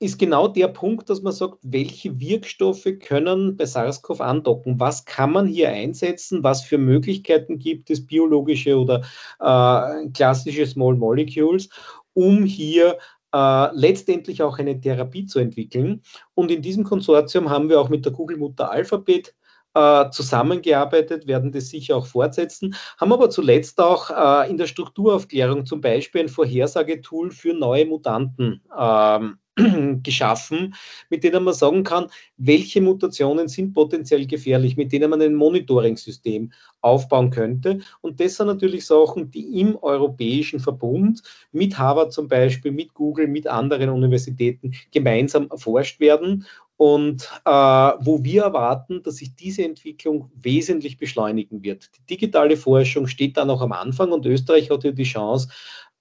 ist 0.00 0.18
genau 0.18 0.48
der 0.48 0.68
Punkt, 0.68 1.08
dass 1.08 1.22
man 1.22 1.32
sagt, 1.32 1.58
welche 1.62 2.18
Wirkstoffe 2.18 2.88
können 3.00 3.56
bei 3.56 3.64
SARS-CoV 3.64 4.20
andocken? 4.20 4.80
Was 4.80 5.04
kann 5.04 5.30
man 5.32 5.46
hier 5.46 5.70
einsetzen? 5.70 6.42
Was 6.42 6.62
für 6.62 6.78
Möglichkeiten 6.78 7.58
gibt 7.58 7.90
es, 7.90 8.04
biologische 8.04 8.76
oder 8.76 9.02
äh, 9.38 10.08
klassische 10.10 10.66
Small 10.66 10.96
Molecules, 10.96 11.68
um 12.12 12.44
hier 12.44 12.98
äh, 13.34 13.68
letztendlich 13.74 14.42
auch 14.42 14.58
eine 14.58 14.80
Therapie 14.80 15.26
zu 15.26 15.40
entwickeln. 15.40 16.02
Und 16.34 16.50
in 16.50 16.62
diesem 16.62 16.84
Konsortium 16.84 17.50
haben 17.50 17.68
wir 17.68 17.80
auch 17.80 17.88
mit 17.88 18.04
der 18.04 18.12
Google-Mutter 18.12 18.70
Alphabet 18.70 19.34
äh, 19.74 20.08
zusammengearbeitet, 20.10 21.26
werden 21.26 21.50
das 21.50 21.68
sicher 21.68 21.96
auch 21.96 22.06
fortsetzen, 22.06 22.76
haben 22.98 23.12
aber 23.12 23.28
zuletzt 23.30 23.80
auch 23.80 24.08
äh, 24.10 24.48
in 24.48 24.56
der 24.56 24.68
Strukturaufklärung 24.68 25.66
zum 25.66 25.80
Beispiel 25.80 26.22
ein 26.22 26.28
Vorhersagetool 26.28 27.32
für 27.32 27.54
neue 27.54 27.86
Mutanten 27.86 28.62
ähm, 28.78 29.38
geschaffen, 30.02 30.74
mit 31.10 31.24
denen 31.24 31.44
man 31.44 31.54
sagen 31.54 31.84
kann, 31.84 32.06
welche 32.36 32.80
Mutationen 32.80 33.48
sind 33.48 33.72
potenziell 33.72 34.26
gefährlich, 34.26 34.76
mit 34.76 34.92
denen 34.92 35.10
man 35.10 35.22
ein 35.22 35.34
Monitoring-System 35.34 36.52
aufbauen 36.80 37.30
könnte. 37.30 37.80
Und 38.00 38.20
das 38.20 38.36
sind 38.36 38.48
natürlich 38.48 38.86
Sachen, 38.86 39.30
die 39.30 39.60
im 39.60 39.76
europäischen 39.76 40.60
Verbund 40.60 41.22
mit 41.52 41.78
Harvard 41.78 42.12
zum 42.12 42.28
Beispiel, 42.28 42.72
mit 42.72 42.94
Google, 42.94 43.28
mit 43.28 43.46
anderen 43.46 43.90
Universitäten 43.90 44.72
gemeinsam 44.90 45.48
erforscht 45.50 46.00
werden 46.00 46.44
und 46.76 47.30
äh, 47.44 47.50
wo 47.50 48.22
wir 48.24 48.42
erwarten, 48.42 49.02
dass 49.02 49.16
sich 49.16 49.34
diese 49.36 49.64
Entwicklung 49.64 50.30
wesentlich 50.34 50.98
beschleunigen 50.98 51.62
wird. 51.62 51.90
Die 51.96 52.16
digitale 52.16 52.56
Forschung 52.56 53.06
steht 53.06 53.36
da 53.36 53.44
noch 53.44 53.62
am 53.62 53.72
Anfang 53.72 54.10
und 54.10 54.26
Österreich 54.26 54.70
hat 54.70 54.82
ja 54.84 54.90
die 54.90 55.04
Chance, 55.04 55.48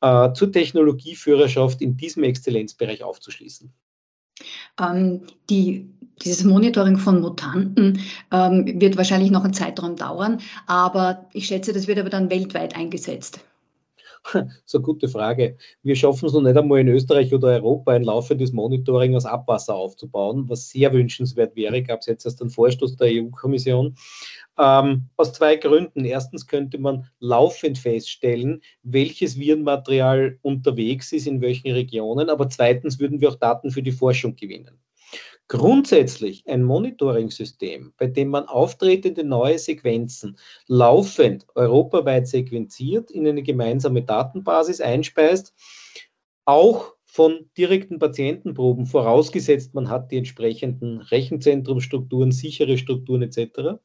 äh, 0.03 0.33
zur 0.33 0.51
Technologieführerschaft 0.51 1.81
in 1.81 1.95
diesem 1.95 2.23
Exzellenzbereich 2.23 3.03
aufzuschließen? 3.03 3.71
Ähm, 4.79 5.21
die, 5.49 5.89
dieses 6.21 6.43
Monitoring 6.43 6.97
von 6.97 7.21
Mutanten 7.21 7.99
ähm, 8.31 8.81
wird 8.81 8.97
wahrscheinlich 8.97 9.31
noch 9.31 9.45
einen 9.45 9.53
Zeitraum 9.53 9.95
dauern, 9.95 10.41
aber 10.67 11.29
ich 11.31 11.47
schätze, 11.47 11.71
das 11.71 11.87
wird 11.87 11.99
aber 11.99 12.09
dann 12.09 12.29
weltweit 12.29 12.75
eingesetzt. 12.75 13.39
So 14.65 14.81
gute 14.81 15.07
Frage. 15.07 15.57
Wir 15.81 15.95
schaffen 15.95 16.27
es 16.27 16.33
noch 16.33 16.41
nicht 16.41 16.57
einmal 16.57 16.79
in 16.79 16.87
Österreich 16.87 17.33
oder 17.33 17.49
Europa, 17.49 17.93
ein 17.93 18.03
laufendes 18.03 18.53
Monitoring 18.53 19.15
aus 19.15 19.25
Abwasser 19.25 19.75
aufzubauen, 19.75 20.47
was 20.47 20.69
sehr 20.69 20.93
wünschenswert 20.93 21.55
wäre. 21.55 21.83
Gab 21.83 21.99
es 21.99 22.07
jetzt 22.07 22.25
erst 22.25 22.41
einen 22.41 22.49
Vorstoß 22.49 22.95
der 22.97 23.07
EU-Kommission. 23.07 23.95
Ähm, 24.57 25.09
aus 25.17 25.33
zwei 25.33 25.55
Gründen. 25.55 26.05
Erstens 26.05 26.47
könnte 26.47 26.77
man 26.77 27.07
laufend 27.19 27.77
feststellen, 27.77 28.61
welches 28.83 29.37
Virenmaterial 29.37 30.37
unterwegs 30.41 31.11
ist, 31.11 31.27
in 31.27 31.41
welchen 31.41 31.71
Regionen. 31.71 32.29
Aber 32.29 32.49
zweitens 32.49 32.99
würden 32.99 33.19
wir 33.19 33.29
auch 33.29 33.35
Daten 33.35 33.71
für 33.71 33.83
die 33.83 33.91
Forschung 33.91 34.35
gewinnen. 34.35 34.79
Grundsätzlich 35.49 36.43
ein 36.47 36.63
Monitoring-System, 36.63 37.93
bei 37.97 38.07
dem 38.07 38.29
man 38.29 38.45
auftretende 38.45 39.23
neue 39.23 39.59
Sequenzen 39.59 40.37
laufend 40.67 41.45
europaweit 41.55 42.27
sequenziert, 42.27 43.11
in 43.11 43.27
eine 43.27 43.43
gemeinsame 43.43 44.03
Datenbasis 44.03 44.79
einspeist, 44.79 45.53
auch 46.45 46.93
von 47.05 47.49
direkten 47.57 47.99
Patientenproben, 47.99 48.87
vorausgesetzt 48.87 49.75
man 49.75 49.89
hat 49.89 50.11
die 50.11 50.17
entsprechenden 50.17 50.99
Rechenzentrumstrukturen, 50.99 52.31
sichere 52.31 52.77
Strukturen 52.77 53.21
etc., 53.21 53.79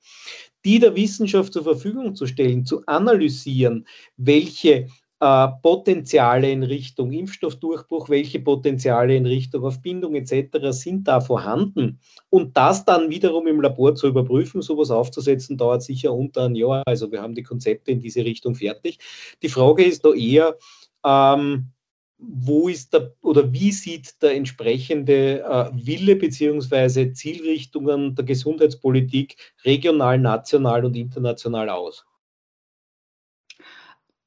die 0.64 0.78
der 0.78 0.96
Wissenschaft 0.96 1.52
zur 1.52 1.64
Verfügung 1.64 2.14
zu 2.14 2.26
stellen, 2.26 2.64
zu 2.64 2.82
analysieren, 2.86 3.86
welche 4.16 4.88
Potenziale 5.18 6.50
in 6.50 6.62
Richtung 6.62 7.10
Impfstoffdurchbruch, 7.12 8.08
welche 8.08 8.38
Potenziale 8.38 9.16
in 9.16 9.26
Richtung 9.26 9.64
auf 9.64 9.78
etc. 9.84 10.58
sind 10.70 11.08
da 11.08 11.20
vorhanden. 11.20 11.98
Und 12.30 12.56
das 12.56 12.84
dann 12.84 13.10
wiederum 13.10 13.48
im 13.48 13.60
Labor 13.60 13.96
zu 13.96 14.06
überprüfen, 14.06 14.62
sowas 14.62 14.92
aufzusetzen, 14.92 15.56
dauert 15.56 15.82
sicher 15.82 16.12
unter 16.12 16.44
ein 16.44 16.54
Jahr. 16.54 16.84
Also 16.86 17.10
wir 17.10 17.20
haben 17.20 17.34
die 17.34 17.42
Konzepte 17.42 17.90
in 17.90 18.00
diese 18.00 18.24
Richtung 18.24 18.54
fertig. 18.54 18.98
Die 19.42 19.48
Frage 19.48 19.84
ist 19.84 20.04
da 20.04 20.12
eher, 20.12 20.56
ähm, 21.04 21.72
wo 22.18 22.68
ist 22.68 22.92
der 22.92 23.14
oder 23.22 23.52
wie 23.52 23.72
sieht 23.72 24.20
der 24.22 24.34
entsprechende 24.34 25.40
äh, 25.42 25.70
Wille 25.74 26.16
bzw. 26.16 27.12
Zielrichtungen 27.12 28.14
der 28.14 28.24
Gesundheitspolitik 28.24 29.36
regional, 29.64 30.18
national 30.18 30.84
und 30.84 30.96
international 30.96 31.70
aus? 31.70 32.04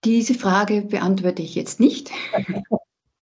Diese 0.04 0.34
Frage 0.34 0.82
beantworte 0.82 1.42
ich 1.42 1.56
jetzt 1.56 1.80
nicht. 1.80 2.12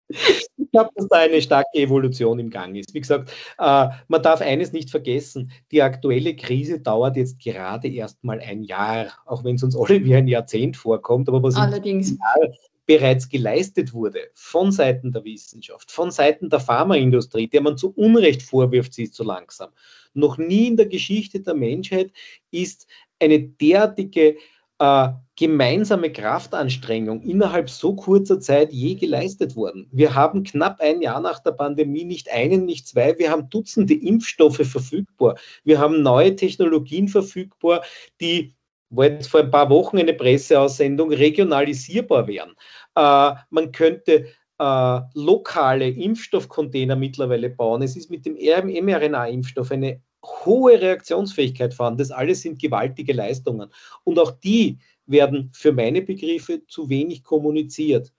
Ich 0.10 0.71
glaube, 0.71 0.89
dass 0.95 1.08
da 1.08 1.17
eine 1.17 1.41
starke 1.41 1.69
Evolution 1.73 2.39
im 2.39 2.49
Gang 2.49 2.75
ist. 2.75 2.93
Wie 2.93 3.01
gesagt, 3.01 3.32
äh, 3.60 3.88
man 4.08 4.21
darf 4.23 4.41
eines 4.41 4.71
nicht 4.71 4.89
vergessen, 4.89 5.51
die 5.71 5.82
aktuelle 5.82 6.36
Krise 6.36 6.79
dauert 6.79 7.15
jetzt 7.15 7.39
gerade 7.39 7.88
erst 7.88 8.23
mal 8.23 8.39
ein 8.39 8.63
Jahr, 8.63 9.08
auch 9.25 9.43
wenn 9.43 9.55
es 9.55 9.63
uns 9.63 9.75
alle 9.75 10.03
wie 10.03 10.15
ein 10.15 10.27
Jahrzehnt 10.27 10.77
vorkommt. 10.77 11.27
Aber 11.27 11.41
was 11.41 11.55
Allerdings. 11.55 12.12
Jahr 12.12 12.49
bereits 12.89 13.29
geleistet 13.29 13.93
wurde 13.93 14.32
von 14.34 14.71
Seiten 14.71 15.12
der 15.12 15.23
Wissenschaft, 15.23 15.91
von 15.91 16.10
Seiten 16.10 16.49
der 16.49 16.60
Pharmaindustrie, 16.60 17.47
der 17.47 17.62
man 17.62 17.77
zu 17.77 17.91
Unrecht 17.91 18.41
vorwirft, 18.41 18.95
sie 18.95 19.03
ist 19.03 19.13
zu 19.13 19.23
langsam. 19.23 19.69
Noch 20.15 20.39
nie 20.39 20.69
in 20.69 20.77
der 20.77 20.88
Geschichte 20.88 21.39
der 21.39 21.53
Menschheit 21.53 22.12
ist 22.49 22.88
eine 23.19 23.39
derartige 23.39 24.38
äh, 24.80 25.10
gemeinsame 25.36 26.12
Kraftanstrengung 26.12 27.22
innerhalb 27.22 27.70
so 27.70 27.96
kurzer 27.96 28.39
Zeit 28.39 28.74
je 28.74 28.96
geleistet 28.96 29.56
worden. 29.56 29.88
Wir 29.92 30.13
haben 30.13 30.44
knapp 30.44 30.82
ein 30.82 31.02
Jahr 31.02 31.22
nach 31.22 31.39
der 31.39 31.52
Pandemie 31.52 32.04
nicht 32.04 32.30
einen, 32.30 32.65
nicht 32.65 32.88
zwei, 32.88 33.18
wir 33.18 33.32
haben 33.32 33.50
Dutzende 33.50 33.94
Impfstoffe 33.94 34.62
verfügbar. 34.65 35.38
Wir 35.63 35.80
haben 35.80 36.02
neue 36.02 36.36
Technologien 36.36 37.08
verfügbar, 37.08 37.84
die 38.20 38.54
war 38.89 39.06
jetzt 39.06 39.28
vor 39.28 39.42
ein 39.42 39.52
paar 39.52 39.70
Wochen 39.70 39.98
eine 40.00 40.13
Presseaussendung, 40.13 41.13
regionalisierbar 41.13 42.28
wären. 42.28 42.56
Äh, 42.96 43.36
man 43.50 43.72
könnte 43.72 44.26
äh, 44.58 45.00
lokale 45.13 45.89
Impfstoffcontainer 45.89 46.96
mittlerweile 46.96 47.50
bauen. 47.50 47.82
Es 47.82 47.96
ist 47.96 48.10
mit 48.10 48.26
dem 48.26 48.34
mRNA-Impfstoff 48.36 49.72
eine 49.72 50.02
hohe 50.23 50.79
Reaktionsfähigkeit 50.82 51.73
vorhanden. 51.73 51.99
Das 51.99 52.12
alles 52.12 52.41
sind 52.41 52.62
gewaltige 52.62 53.13
Leistungen. 53.13 53.69
Und 54.03 54.19
auch 54.19 54.32
die 54.32 54.77
werden 55.05 55.49
für 55.53 55.71
meine 55.71 56.01
Begriffe 56.01 56.65
zu 56.67 56.89
wenig 56.89 57.23
kommuniziert. 57.23 58.13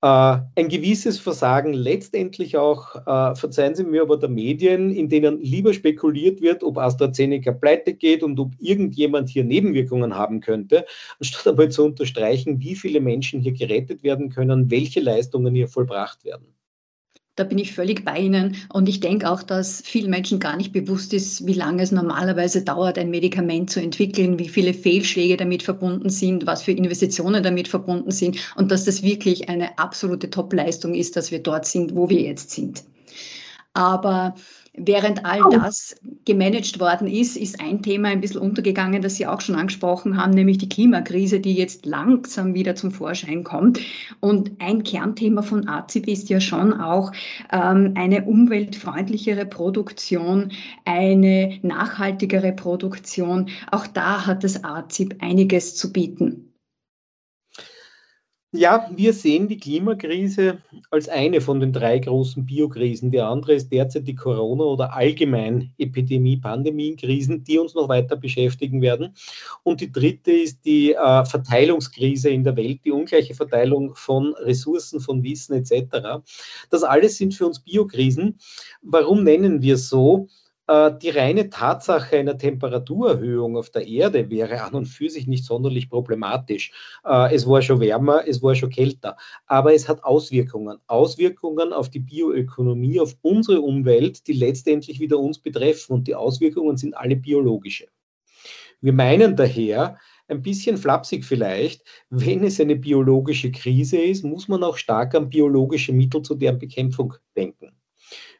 Äh, 0.00 0.06
ein 0.54 0.68
gewisses 0.68 1.18
Versagen 1.18 1.72
letztendlich 1.72 2.56
auch, 2.56 2.94
äh, 2.94 3.34
verzeihen 3.34 3.74
Sie 3.74 3.82
mir 3.82 4.02
aber 4.02 4.16
der 4.16 4.28
Medien, 4.28 4.92
in 4.92 5.08
denen 5.08 5.40
lieber 5.40 5.74
spekuliert 5.74 6.40
wird, 6.40 6.62
ob 6.62 6.78
AstraZeneca 6.78 7.52
pleite 7.52 7.94
geht 7.94 8.22
und 8.22 8.38
ob 8.38 8.52
irgendjemand 8.60 9.28
hier 9.28 9.42
Nebenwirkungen 9.42 10.14
haben 10.14 10.40
könnte, 10.40 10.86
anstatt 11.18 11.48
einmal 11.48 11.70
zu 11.70 11.84
unterstreichen, 11.84 12.60
wie 12.60 12.76
viele 12.76 13.00
Menschen 13.00 13.40
hier 13.40 13.52
gerettet 13.52 14.04
werden 14.04 14.30
können, 14.30 14.70
welche 14.70 15.00
Leistungen 15.00 15.54
hier 15.54 15.68
vollbracht 15.68 16.24
werden. 16.24 16.54
Da 17.38 17.44
bin 17.44 17.58
ich 17.58 17.72
völlig 17.72 18.04
bei 18.04 18.18
Ihnen. 18.18 18.56
Und 18.72 18.88
ich 18.88 18.98
denke 18.98 19.30
auch, 19.30 19.44
dass 19.44 19.80
vielen 19.84 20.10
Menschen 20.10 20.40
gar 20.40 20.56
nicht 20.56 20.72
bewusst 20.72 21.14
ist, 21.14 21.46
wie 21.46 21.52
lange 21.52 21.84
es 21.84 21.92
normalerweise 21.92 22.64
dauert, 22.64 22.98
ein 22.98 23.10
Medikament 23.10 23.70
zu 23.70 23.80
entwickeln, 23.80 24.40
wie 24.40 24.48
viele 24.48 24.74
Fehlschläge 24.74 25.36
damit 25.36 25.62
verbunden 25.62 26.10
sind, 26.10 26.46
was 26.46 26.62
für 26.62 26.72
Investitionen 26.72 27.44
damit 27.44 27.68
verbunden 27.68 28.10
sind 28.10 28.38
und 28.56 28.72
dass 28.72 28.86
das 28.86 29.04
wirklich 29.04 29.48
eine 29.48 29.78
absolute 29.78 30.28
Top-Leistung 30.30 30.94
ist, 30.94 31.14
dass 31.16 31.30
wir 31.30 31.38
dort 31.38 31.64
sind, 31.64 31.94
wo 31.94 32.08
wir 32.08 32.20
jetzt 32.20 32.50
sind. 32.50 32.82
Aber 33.72 34.34
Während 34.80 35.24
all 35.24 35.40
das 35.50 35.96
gemanagt 36.24 36.80
worden 36.80 37.08
ist, 37.08 37.36
ist 37.36 37.60
ein 37.60 37.82
Thema 37.82 38.08
ein 38.08 38.20
bisschen 38.20 38.40
untergegangen, 38.40 39.02
das 39.02 39.16
Sie 39.16 39.26
auch 39.26 39.40
schon 39.40 39.54
angesprochen 39.54 40.16
haben, 40.16 40.32
nämlich 40.32 40.58
die 40.58 40.68
Klimakrise, 40.68 41.40
die 41.40 41.54
jetzt 41.54 41.86
langsam 41.86 42.54
wieder 42.54 42.74
zum 42.74 42.90
Vorschein 42.90 43.44
kommt. 43.44 43.80
Und 44.20 44.52
ein 44.58 44.82
Kernthema 44.82 45.42
von 45.42 45.68
AZIP 45.68 46.08
ist 46.08 46.28
ja 46.28 46.40
schon 46.40 46.72
auch 46.72 47.12
ähm, 47.52 47.94
eine 47.96 48.24
umweltfreundlichere 48.24 49.46
Produktion, 49.46 50.52
eine 50.84 51.58
nachhaltigere 51.62 52.52
Produktion. 52.52 53.48
Auch 53.70 53.86
da 53.86 54.26
hat 54.26 54.44
das 54.44 54.64
AZIP 54.64 55.16
einiges 55.20 55.76
zu 55.76 55.92
bieten. 55.92 56.47
Ja, 58.52 58.90
wir 58.96 59.12
sehen 59.12 59.46
die 59.46 59.58
Klimakrise 59.58 60.62
als 60.90 61.06
eine 61.10 61.42
von 61.42 61.60
den 61.60 61.70
drei 61.70 61.98
großen 61.98 62.46
Biokrisen. 62.46 63.10
Die 63.10 63.20
andere 63.20 63.52
ist 63.52 63.70
derzeit 63.70 64.08
die 64.08 64.14
Corona- 64.14 64.64
oder 64.64 64.94
allgemein 64.94 65.74
Epidemie-Pandemien-Krisen, 65.76 67.44
die 67.44 67.58
uns 67.58 67.74
noch 67.74 67.90
weiter 67.90 68.16
beschäftigen 68.16 68.80
werden. 68.80 69.14
Und 69.64 69.82
die 69.82 69.92
dritte 69.92 70.32
ist 70.32 70.64
die 70.64 70.94
äh, 70.94 71.24
Verteilungskrise 71.26 72.30
in 72.30 72.42
der 72.42 72.56
Welt, 72.56 72.80
die 72.86 72.90
ungleiche 72.90 73.34
Verteilung 73.34 73.94
von 73.94 74.32
Ressourcen, 74.36 75.00
von 75.00 75.22
Wissen 75.22 75.52
etc. 75.52 76.22
Das 76.70 76.82
alles 76.84 77.18
sind 77.18 77.34
für 77.34 77.46
uns 77.46 77.60
Biokrisen. 77.60 78.38
Warum 78.80 79.24
nennen 79.24 79.60
wir 79.60 79.74
es 79.74 79.90
so? 79.90 80.26
Äh, 80.68 80.92
die 81.02 81.10
reine 81.10 81.48
Tatsache 81.50 82.18
einer 82.18 82.36
Temperaturerhöhung 82.38 83.56
auf 83.56 83.70
der 83.70 83.86
Erde 83.88 84.30
wäre 84.30 84.62
an 84.62 84.74
und 84.74 84.86
für 84.86 85.08
sich 85.08 85.26
nicht 85.26 85.44
sonderlich 85.44 85.88
problematisch. 85.90 86.72
Äh, 87.04 87.34
es 87.34 87.46
war 87.46 87.62
schon 87.62 87.80
wärmer, 87.80 88.22
es 88.28 88.42
war 88.42 88.54
schon 88.54 88.70
kälter, 88.70 89.16
aber 89.46 89.74
es 89.74 89.88
hat 89.88 90.04
Auswirkungen. 90.04 90.78
Auswirkungen 90.86 91.72
auf 91.72 91.88
die 91.90 92.00
Bioökonomie, 92.00 93.00
auf 93.00 93.16
unsere 93.22 93.60
Umwelt, 93.62 94.26
die 94.26 94.34
letztendlich 94.34 95.00
wieder 95.00 95.18
uns 95.18 95.38
betreffen 95.38 95.92
und 95.94 96.06
die 96.06 96.14
Auswirkungen 96.14 96.76
sind 96.76 96.96
alle 96.96 97.16
biologische. 97.16 97.88
Wir 98.80 98.92
meinen 98.92 99.36
daher, 99.36 99.98
ein 100.28 100.42
bisschen 100.42 100.76
flapsig 100.76 101.24
vielleicht, 101.24 101.84
wenn 102.10 102.44
es 102.44 102.60
eine 102.60 102.76
biologische 102.76 103.50
Krise 103.50 103.98
ist, 103.98 104.24
muss 104.24 104.48
man 104.48 104.62
auch 104.64 104.76
stark 104.76 105.14
an 105.14 105.30
biologische 105.30 105.92
Mittel 105.92 106.22
zu 106.22 106.34
deren 106.34 106.58
Bekämpfung 106.58 107.14
denken. 107.36 107.72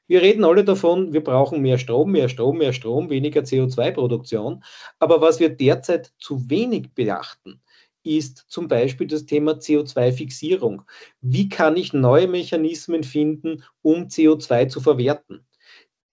Wir 0.09 0.23
reden 0.23 0.45
alle 0.45 0.65
davon, 0.65 1.13
wir 1.13 1.23
brauchen 1.23 1.61
mehr 1.61 1.79
Strom, 1.79 2.13
mehr 2.13 2.31
Strom, 2.31 2.59
mehr 2.59 2.73
Strom, 2.73 3.11
weniger 3.11 3.43
CO2-Produktion. 3.43 4.65
Aber 4.99 5.21
was 5.21 5.39
wir 5.39 5.51
derzeit 5.51 6.13
zu 6.19 6.49
wenig 6.49 6.95
beachten, 6.95 7.61
ist 8.03 8.47
zum 8.49 8.69
Beispiel 8.69 9.07
das 9.07 9.27
Thema 9.27 9.53
CO2-Fixierung. 9.53 10.83
Wie 11.21 11.51
kann 11.51 11.77
ich 11.77 11.93
neue 11.93 12.27
Mechanismen 12.27 13.05
finden, 13.05 13.63
um 13.83 14.05
CO2 14.05 14.69
zu 14.69 14.81
verwerten? 14.81 15.47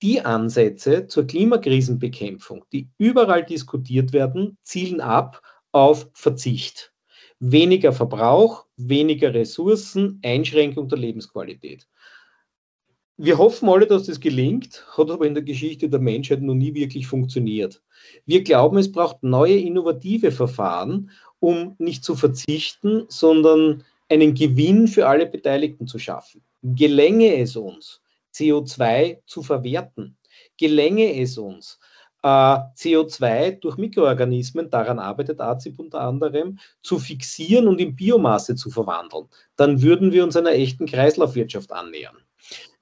Die 0.01 0.19
Ansätze 0.19 1.07
zur 1.07 1.25
Klimakrisenbekämpfung, 1.25 2.65
die 2.73 2.89
überall 2.97 3.45
diskutiert 3.45 4.11
werden, 4.11 4.57
zielen 4.61 4.99
ab 4.99 5.41
auf 5.71 6.09
Verzicht. 6.13 6.93
Weniger 7.39 7.93
Verbrauch, 7.93 8.65
weniger 8.75 9.33
Ressourcen, 9.33 10.19
Einschränkung 10.21 10.89
der 10.89 10.97
Lebensqualität. 10.97 11.87
Wir 13.17 13.37
hoffen 13.37 13.69
alle, 13.69 13.87
dass 13.87 14.07
das 14.07 14.19
gelingt, 14.19 14.85
hat 14.97 15.09
aber 15.09 15.25
in 15.25 15.33
der 15.33 15.43
Geschichte 15.43 15.87
der 15.87 16.01
Menschheit 16.01 16.41
noch 16.41 16.53
nie 16.53 16.73
wirklich 16.73 17.07
funktioniert. 17.07 17.81
Wir 18.25 18.43
glauben, 18.43 18.77
es 18.77 18.91
braucht 18.91 19.23
neue 19.23 19.57
innovative 19.57 20.33
Verfahren, 20.33 21.09
um 21.39 21.75
nicht 21.77 22.03
zu 22.03 22.15
verzichten, 22.15 23.05
sondern 23.07 23.85
einen 24.09 24.33
Gewinn 24.33 24.89
für 24.89 25.07
alle 25.07 25.27
Beteiligten 25.27 25.87
zu 25.87 25.97
schaffen. 25.97 26.41
Gelänge 26.61 27.37
es 27.37 27.55
uns, 27.55 28.01
CO2 28.33 29.19
zu 29.25 29.43
verwerten, 29.43 30.17
gelänge 30.57 31.17
es 31.21 31.37
uns, 31.37 31.79
äh, 32.21 32.27
CO2 32.27 33.61
durch 33.61 33.77
Mikroorganismen, 33.77 34.69
daran 34.69 34.99
arbeitet 34.99 35.39
AZIP 35.39 35.79
unter 35.79 36.01
anderem, 36.01 36.59
zu 36.81 36.99
fixieren 36.99 37.69
und 37.69 37.79
in 37.79 37.95
Biomasse 37.95 38.55
zu 38.55 38.69
verwandeln, 38.69 39.27
dann 39.55 39.81
würden 39.81 40.11
wir 40.11 40.25
uns 40.25 40.35
einer 40.35 40.51
echten 40.51 40.85
Kreislaufwirtschaft 40.85 41.71
annähern. 41.71 42.17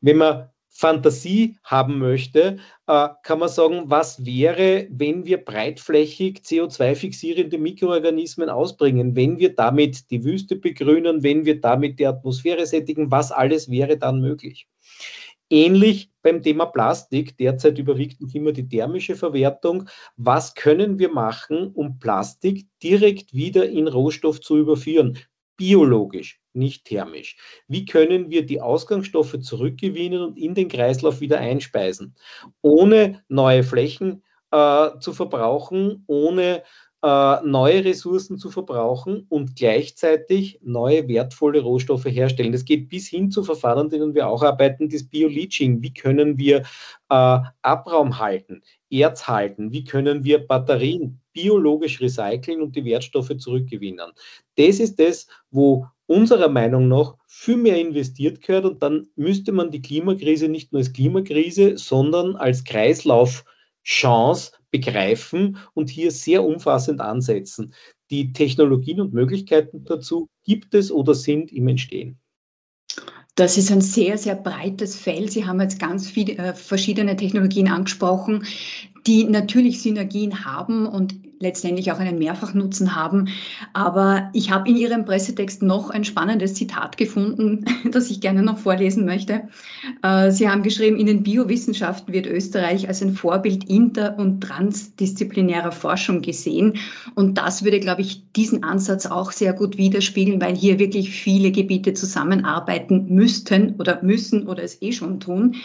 Wenn 0.04 0.18
man 0.18 0.50
Fantasie 0.68 1.56
haben 1.64 1.98
möchte, 1.98 2.58
äh, 2.88 3.08
kann 3.24 3.40
man 3.40 3.48
sagen, 3.48 3.84
was 3.86 4.26
wäre, 4.26 4.88
wenn 4.90 5.24
wir 5.26 5.38
breitflächig 5.38 6.40
CO2-fixierende 6.40 7.58
Mikroorganismen 7.58 8.50
ausbringen, 8.50 9.16
wenn 9.16 9.40
wir 9.40 9.56
damit 9.56 10.12
die 10.12 10.26
Wüste 10.26 10.58
begrünen, 10.58 11.24
wenn 11.24 11.46
wir 11.46 11.62
damit 11.62 12.00
die 12.00 12.08
Atmosphäre 12.08 12.66
sättigen, 12.66 13.12
was 13.12 13.32
alles 13.32 13.70
wäre 13.72 13.98
dann 13.98 14.20
möglich? 14.20 14.68
Ähnlich 15.50 16.10
beim 16.22 16.42
Thema 16.42 16.66
Plastik. 16.66 17.38
Derzeit 17.38 17.78
überwiegt 17.78 18.20
noch 18.20 18.34
immer 18.34 18.52
die 18.52 18.68
thermische 18.68 19.16
Verwertung. 19.16 19.88
Was 20.18 20.56
können 20.56 21.00
wir 21.00 21.12
machen, 21.12 21.72
um 21.74 22.00
Plastik 22.00 22.66
direkt 22.82 23.34
wieder 23.34 23.70
in 23.70 23.88
Rohstoff 23.88 24.42
zu 24.42 24.58
überführen? 24.58 25.18
Biologisch, 25.58 26.42
nicht 26.54 26.86
thermisch. 26.86 27.38
Wie 27.68 27.86
können 27.86 28.30
wir 28.30 28.46
die 28.46 28.62
Ausgangsstoffe 28.62 29.40
zurückgewinnen 29.40 30.22
und 30.22 30.38
in 30.38 30.56
den 30.56 30.68
Kreislauf 30.68 31.22
wieder 31.22 31.40
einspeisen, 31.40 32.16
ohne 32.62 33.24
neue 33.28 33.64
Flächen 33.64 34.24
äh, 34.52 34.90
zu 35.00 35.14
verbrauchen, 35.14 36.04
ohne 36.08 36.64
äh, 37.04 37.42
neue 37.44 37.84
Ressourcen 37.84 38.38
zu 38.38 38.50
verbrauchen 38.50 39.26
und 39.28 39.58
gleichzeitig 39.58 40.60
neue 40.64 41.08
wertvolle 41.10 41.60
Rohstoffe 41.60 42.06
herstellen. 42.06 42.54
Das 42.54 42.64
geht 42.64 42.88
bis 42.88 43.08
hin 43.10 43.30
zu 43.30 43.44
Verfahren, 43.44 43.90
denen 43.90 44.16
wir 44.16 44.28
auch 44.28 44.42
arbeiten, 44.42 44.88
das 44.90 45.04
Bio-Leaching. 45.04 45.82
Wie 45.82 45.94
können 45.94 46.38
wir 46.38 46.60
äh, 47.10 47.40
Abraum 47.62 48.20
halten, 48.20 48.62
Erz 48.90 49.28
halten? 49.28 49.72
Wie 49.74 49.84
können 49.84 50.24
wir 50.24 50.48
Batterien 50.48 51.20
biologisch 51.34 52.00
recyceln 52.00 52.62
und 52.62 52.76
die 52.76 52.86
Wertstoffe 52.86 53.36
zurückgewinnen? 53.38 54.12
Das 54.56 54.80
ist 54.80 55.00
das, 55.00 55.28
wo 55.52 55.88
unserer 56.06 56.50
Meinung 56.50 56.88
nach 56.88 57.16
viel 57.28 57.58
mehr 57.58 57.80
investiert 57.80 58.42
gehört 58.42 58.66
und 58.66 58.84
dann 58.84 59.08
müsste 59.16 59.52
man 59.52 59.72
die 59.72 59.82
Klimakrise 59.82 60.48
nicht 60.48 60.72
nur 60.72 60.80
als 60.80 60.94
Klimakrise, 60.94 61.78
sondern 61.78 62.36
als 62.36 62.64
Kreislaufchance 62.64 64.52
begreifen 64.70 65.58
und 65.74 65.90
hier 65.90 66.12
sehr 66.12 66.44
umfassend 66.44 67.00
ansetzen. 67.00 67.74
Die 68.10 68.34
Technologien 68.34 69.02
und 69.02 69.14
Möglichkeiten 69.14 69.86
dazu 69.86 70.30
gibt 70.44 70.76
es 70.76 70.92
oder 70.92 71.16
sind 71.16 71.52
im 71.52 71.68
Entstehen. 71.68 72.20
Das 73.36 73.58
ist 73.58 73.72
ein 73.72 73.82
sehr, 73.82 74.18
sehr 74.20 74.36
breites 74.36 74.96
Feld. 74.96 75.32
Sie 75.32 75.46
haben 75.46 75.60
jetzt 75.60 75.80
ganz 75.80 76.08
viele 76.08 76.38
äh, 76.38 76.54
verschiedene 76.54 77.16
Technologien 77.16 77.68
angesprochen, 77.68 78.46
die 79.08 79.24
natürlich 79.24 79.82
Synergien 79.82 80.46
haben 80.46 80.86
und 80.86 81.16
letztendlich 81.40 81.92
auch 81.92 82.00
einen 82.00 82.18
Mehrfachnutzen 82.18 82.96
haben. 82.96 83.30
Aber 83.74 84.30
ich 84.34 84.52
habe 84.52 84.70
in 84.70 84.78
Ihrem 84.78 85.06
Pressetext 85.06 85.62
noch 85.62 85.90
ein 85.90 86.04
spannendes 86.04 86.54
Zitat 86.54 86.98
gefunden, 86.98 87.66
das 87.92 88.10
ich 88.10 88.22
gerne 88.22 88.44
noch 88.44 88.58
vorlesen 88.58 89.06
möchte. 89.06 89.44
Äh, 90.02 90.32
Sie 90.32 90.50
haben 90.50 90.64
geschrieben, 90.64 90.98
in 90.98 91.08
den 91.08 91.24
Biowissenschaften 91.24 92.14
wird 92.14 92.26
Österreich 92.26 92.88
als 92.88 93.02
ein 93.02 93.14
Vorbild 93.14 93.70
inter- 93.70 94.18
und 94.18 94.42
transdisziplinärer 94.42 95.72
Forschung 95.72 96.22
gesehen. 96.22 96.78
Und 97.16 97.38
das 97.38 97.64
würde, 97.64 97.80
glaube 97.80 98.02
ich, 98.02 98.24
diesen 98.36 98.64
Ansatz 98.64 99.06
auch 99.06 99.32
sehr 99.32 99.54
gut 99.54 99.78
widerspiegeln, 99.78 100.42
weil 100.42 100.56
hier 100.56 100.80
wirklich 100.80 101.12
viele 101.12 101.52
Gebiete 101.52 101.94
zusammenarbeiten 101.94 103.08
müssten 103.10 103.76
oder 103.78 104.02
müssen 104.02 104.48
oder 104.48 104.64
es 104.64 104.82
eh 104.82 104.92
schon 104.92 105.20
tun. 105.20 105.56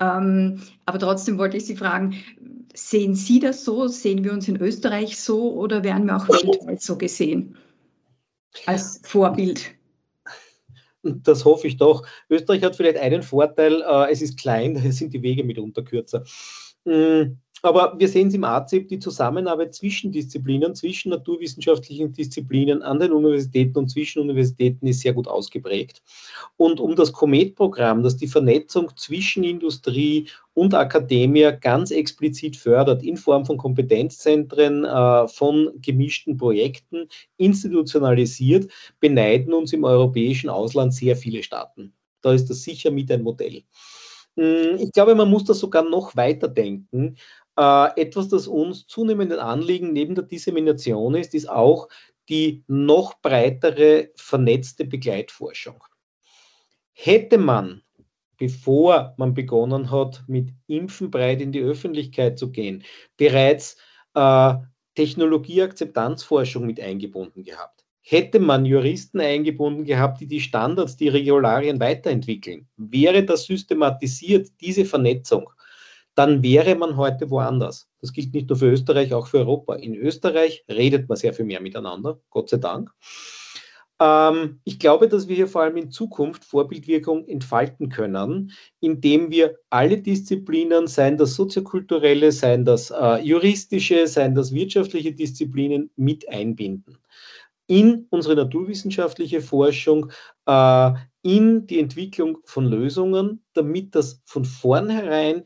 Ähm, 0.00 0.60
aber 0.86 0.98
trotzdem 0.98 1.38
wollte 1.38 1.58
ich 1.58 1.66
Sie 1.66 1.76
fragen, 1.76 2.14
sehen 2.74 3.14
Sie 3.14 3.40
das 3.40 3.64
so? 3.64 3.88
Sehen 3.88 4.24
wir 4.24 4.32
uns 4.32 4.48
in 4.48 4.60
Österreich 4.60 5.18
so 5.18 5.52
oder 5.54 5.84
werden 5.84 6.06
wir 6.06 6.16
auch 6.16 6.28
weltweit 6.28 6.82
so 6.82 6.96
gesehen? 6.96 7.56
Als 8.66 9.00
Vorbild? 9.04 9.74
Das 11.02 11.44
hoffe 11.44 11.66
ich 11.66 11.76
doch. 11.76 12.06
Österreich 12.28 12.62
hat 12.62 12.76
vielleicht 12.76 12.98
einen 12.98 13.22
Vorteil, 13.22 13.82
äh, 13.82 14.12
es 14.12 14.20
ist 14.20 14.38
klein, 14.38 14.74
da 14.82 14.92
sind 14.92 15.14
die 15.14 15.22
Wege 15.22 15.44
mitunter 15.44 15.82
kürzer. 15.82 16.24
Aber 17.62 17.94
wir 17.98 18.08
sehen 18.08 18.28
es 18.28 18.34
im 18.34 18.44
AZIP, 18.44 18.88
die 18.88 18.98
Zusammenarbeit 18.98 19.74
zwischen 19.74 20.12
Disziplinen, 20.12 20.74
zwischen 20.74 21.10
naturwissenschaftlichen 21.10 22.12
Disziplinen 22.12 22.82
an 22.82 22.98
den 22.98 23.12
Universitäten 23.12 23.78
und 23.78 23.88
zwischen 23.88 24.20
Universitäten 24.22 24.86
ist 24.86 25.00
sehr 25.00 25.12
gut 25.12 25.28
ausgeprägt. 25.28 26.02
Und 26.56 26.80
um 26.80 26.96
das 26.96 27.12
Comet-Programm, 27.12 28.02
das 28.02 28.16
die 28.16 28.28
Vernetzung 28.28 28.90
zwischen 28.96 29.44
Industrie 29.44 30.28
und 30.54 30.74
Akademie 30.74 31.50
ganz 31.60 31.90
explizit 31.90 32.56
fördert, 32.56 33.02
in 33.02 33.16
Form 33.16 33.44
von 33.44 33.56
Kompetenzzentren, 33.56 34.84
äh, 34.84 35.28
von 35.28 35.70
gemischten 35.80 36.36
Projekten, 36.36 37.08
institutionalisiert, 37.36 38.70
beneiden 39.00 39.52
uns 39.52 39.72
im 39.72 39.84
europäischen 39.84 40.48
Ausland 40.48 40.94
sehr 40.94 41.16
viele 41.16 41.42
Staaten. 41.42 41.92
Da 42.22 42.32
ist 42.32 42.48
das 42.50 42.62
sicher 42.62 42.90
mit 42.90 43.10
ein 43.10 43.22
Modell. 43.22 43.62
Hm, 44.36 44.76
ich 44.78 44.92
glaube, 44.92 45.14
man 45.14 45.28
muss 45.28 45.44
das 45.44 45.58
sogar 45.58 45.82
noch 45.82 46.16
weiter 46.16 46.48
denken. 46.48 47.16
Äh, 47.60 48.00
etwas, 48.00 48.28
das 48.28 48.48
uns 48.48 48.86
zunehmend 48.86 49.34
ein 49.34 49.38
Anliegen 49.38 49.92
neben 49.92 50.14
der 50.14 50.24
Dissemination 50.24 51.14
ist, 51.14 51.34
ist 51.34 51.50
auch 51.50 51.88
die 52.30 52.64
noch 52.68 53.20
breitere 53.20 54.08
vernetzte 54.16 54.86
Begleitforschung. 54.86 55.84
Hätte 56.94 57.36
man, 57.36 57.82
bevor 58.38 59.12
man 59.18 59.34
begonnen 59.34 59.90
hat, 59.90 60.24
mit 60.26 60.54
Impfen 60.68 61.10
breit 61.10 61.42
in 61.42 61.52
die 61.52 61.60
Öffentlichkeit 61.60 62.38
zu 62.38 62.50
gehen, 62.50 62.82
bereits 63.18 63.76
äh, 64.14 64.54
Technologieakzeptanzforschung 64.94 66.64
mit 66.64 66.80
eingebunden 66.80 67.44
gehabt, 67.44 67.84
hätte 68.00 68.40
man 68.40 68.64
Juristen 68.64 69.20
eingebunden 69.20 69.84
gehabt, 69.84 70.22
die 70.22 70.26
die 70.26 70.40
Standards, 70.40 70.96
die 70.96 71.08
Regularien 71.08 71.78
weiterentwickeln, 71.78 72.66
wäre 72.78 73.22
das 73.22 73.44
systematisiert, 73.44 74.48
diese 74.62 74.86
Vernetzung, 74.86 75.50
dann 76.14 76.42
wäre 76.42 76.74
man 76.74 76.96
heute 76.96 77.30
woanders. 77.30 77.88
Das 78.00 78.12
gilt 78.12 78.34
nicht 78.34 78.48
nur 78.48 78.58
für 78.58 78.70
Österreich, 78.70 79.14
auch 79.14 79.26
für 79.26 79.38
Europa. 79.38 79.74
In 79.74 79.94
Österreich 79.94 80.64
redet 80.68 81.08
man 81.08 81.16
sehr 81.16 81.32
viel 81.32 81.44
mehr 81.44 81.60
miteinander, 81.60 82.20
Gott 82.30 82.48
sei 82.48 82.58
Dank. 82.58 82.90
Ähm, 84.00 84.60
ich 84.64 84.78
glaube, 84.78 85.08
dass 85.08 85.28
wir 85.28 85.36
hier 85.36 85.48
vor 85.48 85.62
allem 85.62 85.76
in 85.76 85.90
Zukunft 85.90 86.44
Vorbildwirkung 86.44 87.28
entfalten 87.28 87.90
können, 87.90 88.52
indem 88.80 89.30
wir 89.30 89.56
alle 89.68 89.98
Disziplinen, 89.98 90.86
seien 90.86 91.18
das 91.18 91.34
soziokulturelle, 91.34 92.32
seien 92.32 92.64
das 92.64 92.90
äh, 92.90 93.18
juristische, 93.22 94.06
seien 94.06 94.34
das 94.34 94.52
wirtschaftliche 94.52 95.12
Disziplinen, 95.12 95.90
mit 95.96 96.28
einbinden 96.28 96.98
in 97.70 98.08
unsere 98.10 98.34
naturwissenschaftliche 98.34 99.40
Forschung, 99.40 100.10
äh, 100.46 100.90
in 101.22 101.68
die 101.68 101.78
Entwicklung 101.78 102.38
von 102.44 102.66
Lösungen, 102.66 103.44
damit 103.52 103.94
das 103.94 104.22
von 104.24 104.44
vornherein 104.44 105.44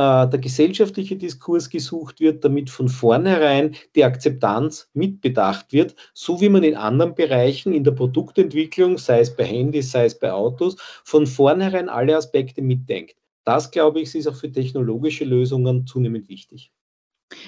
äh, 0.00 0.26
der 0.30 0.38
gesellschaftliche 0.38 1.14
Diskurs 1.16 1.68
gesucht 1.68 2.20
wird, 2.20 2.42
damit 2.42 2.70
von 2.70 2.88
vornherein 2.88 3.76
die 3.94 4.04
Akzeptanz 4.04 4.88
mitbedacht 4.94 5.74
wird, 5.74 5.94
so 6.14 6.40
wie 6.40 6.48
man 6.48 6.62
in 6.64 6.74
anderen 6.74 7.14
Bereichen 7.14 7.74
in 7.74 7.84
der 7.84 7.90
Produktentwicklung, 7.90 8.96
sei 8.96 9.20
es 9.20 9.36
bei 9.36 9.44
Handys, 9.44 9.90
sei 9.90 10.06
es 10.06 10.18
bei 10.18 10.32
Autos, 10.32 10.76
von 11.04 11.26
vornherein 11.26 11.90
alle 11.90 12.16
Aspekte 12.16 12.62
mitdenkt. 12.62 13.16
Das, 13.44 13.70
glaube 13.70 14.00
ich, 14.00 14.14
ist 14.14 14.26
auch 14.26 14.36
für 14.36 14.50
technologische 14.50 15.24
Lösungen 15.26 15.86
zunehmend 15.86 16.30
wichtig. 16.30 16.72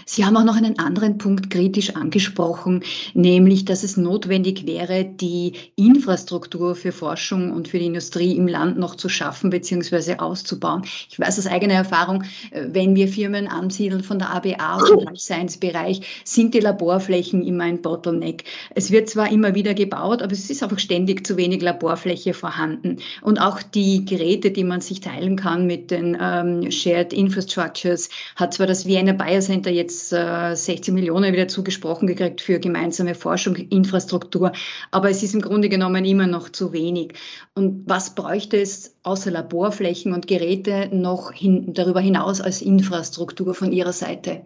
Sie 0.07 0.25
haben 0.25 0.37
auch 0.37 0.45
noch 0.45 0.57
einen 0.57 0.79
anderen 0.79 1.19
Punkt 1.19 1.51
kritisch 1.51 1.95
angesprochen, 1.95 2.83
nämlich, 3.15 3.65
dass 3.65 3.83
es 3.83 3.97
notwendig 3.97 4.67
wäre, 4.67 5.05
die 5.05 5.53
Infrastruktur 5.77 6.75
für 6.75 6.93
Forschung 6.93 7.53
und 7.53 7.69
für 7.69 7.79
die 7.79 7.87
Industrie 7.87 8.37
im 8.37 8.49
Land 8.49 8.79
noch 8.79 8.97
zu 8.97 9.09
schaffen 9.09 9.51
bzw. 9.51 10.17
auszubauen. 10.17 10.83
Ich 11.11 11.19
weiß 11.19 11.39
aus 11.39 11.47
eigener 11.47 11.75
Erfahrung, 11.75 12.25
äh, 12.51 12.67
wenn 12.69 12.95
wir 12.95 13.09
Firmen 13.09 13.49
ansiedeln 13.49 14.03
von 14.03 14.19
der 14.19 14.31
ABA 14.31 14.77
aus 14.77 14.89
dem 14.89 15.01
Life 15.01 15.17
Science 15.17 15.57
Bereich, 15.59 16.23
sind 16.25 16.55
die 16.55 16.61
Laborflächen 16.61 17.45
immer 17.45 17.65
ein 17.65 17.83
Bottleneck. 17.83 18.45
Es 18.75 18.91
wird 18.91 19.09
zwar 19.09 19.31
immer 19.31 19.55
wieder 19.55 19.75
gebaut, 19.75 20.23
aber 20.23 20.33
es 20.33 20.51
ist 20.51 20.63
einfach 20.63 20.79
ständig 20.79 21.27
zu 21.27 21.37
wenig 21.37 21.63
Laborfläche 21.63 22.35
vorhanden. 22.35 22.97
Und 23.23 23.39
auch 23.39 23.63
die 23.63 24.05
Geräte, 24.05 24.51
die 24.51 24.65
man 24.65 24.81
sich 24.81 25.01
teilen 25.01 25.37
kann 25.37 25.67
mit 25.67 25.91
den 25.91 26.17
ähm, 26.21 26.71
Shared 26.71 27.13
Infrastructures, 27.13 28.09
hat 28.37 28.55
zwar 28.55 28.67
das 28.67 28.87
Vienna 28.87 29.13
Biocenter 29.13 29.71
jetzt 29.71 29.82
äh, 30.13 30.55
16 30.55 30.95
Millionen 30.95 31.33
wieder 31.33 31.49
zugesprochen 31.49 32.07
gekriegt 32.07 32.41
für 32.41 32.61
gemeinsame 32.61 33.15
Forschung, 33.15 33.57
Infrastruktur. 33.57 34.53
Aber 34.91 35.11
es 35.11 35.23
ist 35.23 35.35
im 35.35 35.41
Grunde 35.41 35.69
genommen 35.69 36.05
immer 36.05 36.27
noch 36.27 36.51
zu 36.51 36.73
wenig. 36.73 37.15
Und 37.55 37.89
was 37.89 38.15
bräuchte 38.15 38.61
es 38.61 38.97
außer 39.03 39.31
Laborflächen 39.31 40.13
und 40.13 40.27
Geräte 40.27 40.89
noch 40.93 41.33
hin, 41.33 41.75
darüber 41.75 42.01
hinaus 42.01 42.41
als 42.41 42.63
Infrastruktur 42.63 43.55
von 43.55 43.73
Ihrer 43.73 43.93
Seite? 43.93 44.43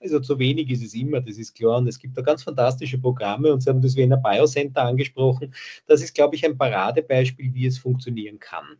Also 0.00 0.18
zu 0.18 0.38
wenig 0.38 0.70
ist 0.70 0.82
es 0.82 0.94
immer, 0.94 1.20
das 1.20 1.36
ist 1.36 1.54
klar. 1.54 1.78
Und 1.78 1.86
es 1.86 1.98
gibt 1.98 2.16
da 2.16 2.22
ganz 2.22 2.42
fantastische 2.42 2.98
Programme 2.98 3.52
und 3.52 3.60
Sie 3.60 3.68
haben 3.68 3.82
das 3.82 3.96
Wiener 3.96 4.16
Biocenter 4.16 4.82
angesprochen. 4.82 5.54
Das 5.86 6.02
ist, 6.02 6.14
glaube 6.14 6.36
ich, 6.36 6.44
ein 6.44 6.56
Paradebeispiel, 6.56 7.52
wie 7.52 7.66
es 7.66 7.78
funktionieren 7.78 8.38
kann. 8.38 8.78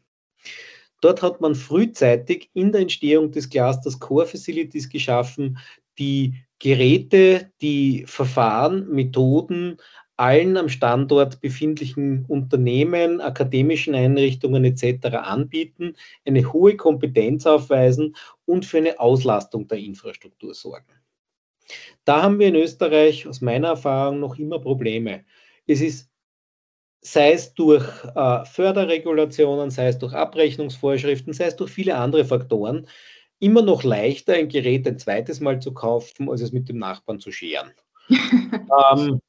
Dort 1.01 1.23
hat 1.23 1.41
man 1.41 1.55
frühzeitig 1.55 2.51
in 2.55 2.73
der 2.73 2.83
Entstehung 2.83 3.31
des 3.31 3.49
Clusters 3.49 3.99
Core 3.99 4.27
Facilities 4.27 4.89
geschaffen, 4.89 5.59
die 5.99 6.35
Geräte, 6.59 7.51
die 7.61 8.05
Verfahren, 8.07 8.89
Methoden 8.91 9.79
allen 10.21 10.59
am 10.59 10.69
Standort 10.69 11.41
befindlichen 11.41 12.27
Unternehmen, 12.27 13.23
akademischen 13.23 13.95
Einrichtungen 13.95 14.67
etc. 14.67 15.07
anbieten, 15.15 15.95
eine 16.27 16.53
hohe 16.53 16.77
Kompetenz 16.77 17.47
aufweisen 17.47 18.15
und 18.45 18.67
für 18.67 18.77
eine 18.77 19.01
Auslastung 19.01 19.67
der 19.67 19.79
Infrastruktur 19.79 20.53
sorgen. 20.53 20.93
Da 22.05 22.23
haben 22.23 22.39
wir 22.39 22.49
in 22.49 22.55
Österreich 22.55 23.27
aus 23.27 23.41
meiner 23.41 23.69
Erfahrung 23.69 24.21
noch 24.21 24.39
immer 24.39 24.59
Probleme. 24.59 25.25
Es 25.67 25.81
ist 25.81 26.10
sei 27.01 27.33
es 27.33 27.55
durch 27.55 27.85
äh, 28.15 28.45
Förderregulationen, 28.45 29.71
sei 29.71 29.89
es 29.89 29.99
durch 29.99 30.13
Abrechnungsvorschriften, 30.13 31.33
sei 31.33 31.47
es 31.47 31.57
durch 31.57 31.71
viele 31.71 31.97
andere 31.97 32.25
Faktoren, 32.25 32.87
immer 33.39 33.63
noch 33.63 33.83
leichter, 33.83 34.35
ein 34.35 34.49
Gerät 34.49 34.87
ein 34.87 34.99
zweites 34.99 35.41
Mal 35.41 35.61
zu 35.61 35.73
kaufen, 35.73 36.29
als 36.31 36.43
es 36.43 36.53
mit 36.53 36.69
dem 36.69 36.79
Nachbarn 36.79 37.21
zu 37.21 37.33
scheren. 37.33 37.73
ähm, 38.11 39.21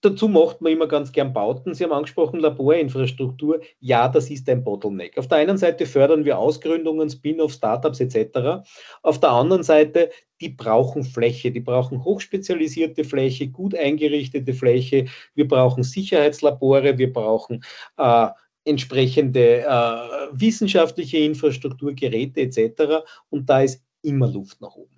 dazu 0.00 0.28
macht 0.28 0.60
man 0.60 0.72
immer 0.72 0.86
ganz 0.86 1.12
gern 1.12 1.32
Bauten. 1.32 1.74
Sie 1.74 1.84
haben 1.84 1.92
angesprochen, 1.92 2.40
Laborinfrastruktur. 2.40 3.60
Ja, 3.80 4.08
das 4.08 4.30
ist 4.30 4.48
ein 4.48 4.64
Bottleneck. 4.64 5.18
Auf 5.18 5.28
der 5.28 5.38
einen 5.38 5.58
Seite 5.58 5.86
fördern 5.86 6.24
wir 6.24 6.38
Ausgründungen, 6.38 7.10
Spin-off, 7.10 7.52
Startups 7.52 8.00
etc. 8.00 8.66
Auf 9.02 9.20
der 9.20 9.30
anderen 9.30 9.62
Seite, 9.62 10.10
die 10.40 10.50
brauchen 10.50 11.04
Fläche, 11.04 11.50
die 11.50 11.60
brauchen 11.60 12.04
hochspezialisierte 12.04 13.04
Fläche, 13.04 13.48
gut 13.48 13.74
eingerichtete 13.74 14.54
Fläche. 14.54 15.06
Wir 15.34 15.48
brauchen 15.48 15.82
Sicherheitslabore, 15.82 16.98
wir 16.98 17.12
brauchen 17.12 17.64
äh, 17.96 18.28
entsprechende 18.64 19.60
äh, 19.60 20.28
wissenschaftliche 20.32 21.18
Infrastruktur, 21.18 21.92
Geräte 21.94 22.40
etc. 22.40 23.04
Und 23.30 23.48
da 23.48 23.62
ist 23.62 23.82
immer 24.02 24.28
Luft 24.28 24.60
nach 24.60 24.74
oben. 24.74 24.90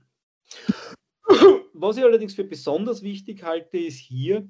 Was 1.78 1.96
ich 1.98 2.04
allerdings 2.04 2.34
für 2.34 2.44
besonders 2.44 3.02
wichtig 3.02 3.42
halte, 3.42 3.78
ist 3.78 3.98
hier, 3.98 4.48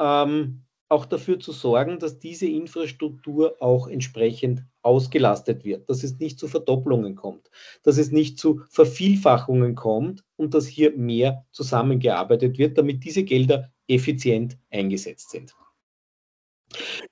ähm, 0.00 0.64
auch 0.88 1.06
dafür 1.06 1.40
zu 1.40 1.52
sorgen, 1.52 1.98
dass 1.98 2.18
diese 2.18 2.46
Infrastruktur 2.46 3.56
auch 3.60 3.88
entsprechend 3.88 4.64
ausgelastet 4.82 5.64
wird, 5.64 5.88
dass 5.88 6.04
es 6.04 6.18
nicht 6.18 6.38
zu 6.38 6.46
Verdopplungen 6.46 7.16
kommt, 7.16 7.50
dass 7.82 7.98
es 7.98 8.10
nicht 8.12 8.38
zu 8.38 8.62
Vervielfachungen 8.68 9.74
kommt 9.74 10.24
und 10.36 10.54
dass 10.54 10.66
hier 10.66 10.96
mehr 10.96 11.46
zusammengearbeitet 11.52 12.58
wird, 12.58 12.78
damit 12.78 13.04
diese 13.04 13.24
Gelder 13.24 13.72
effizient 13.88 14.58
eingesetzt 14.70 15.30
sind. 15.30 15.54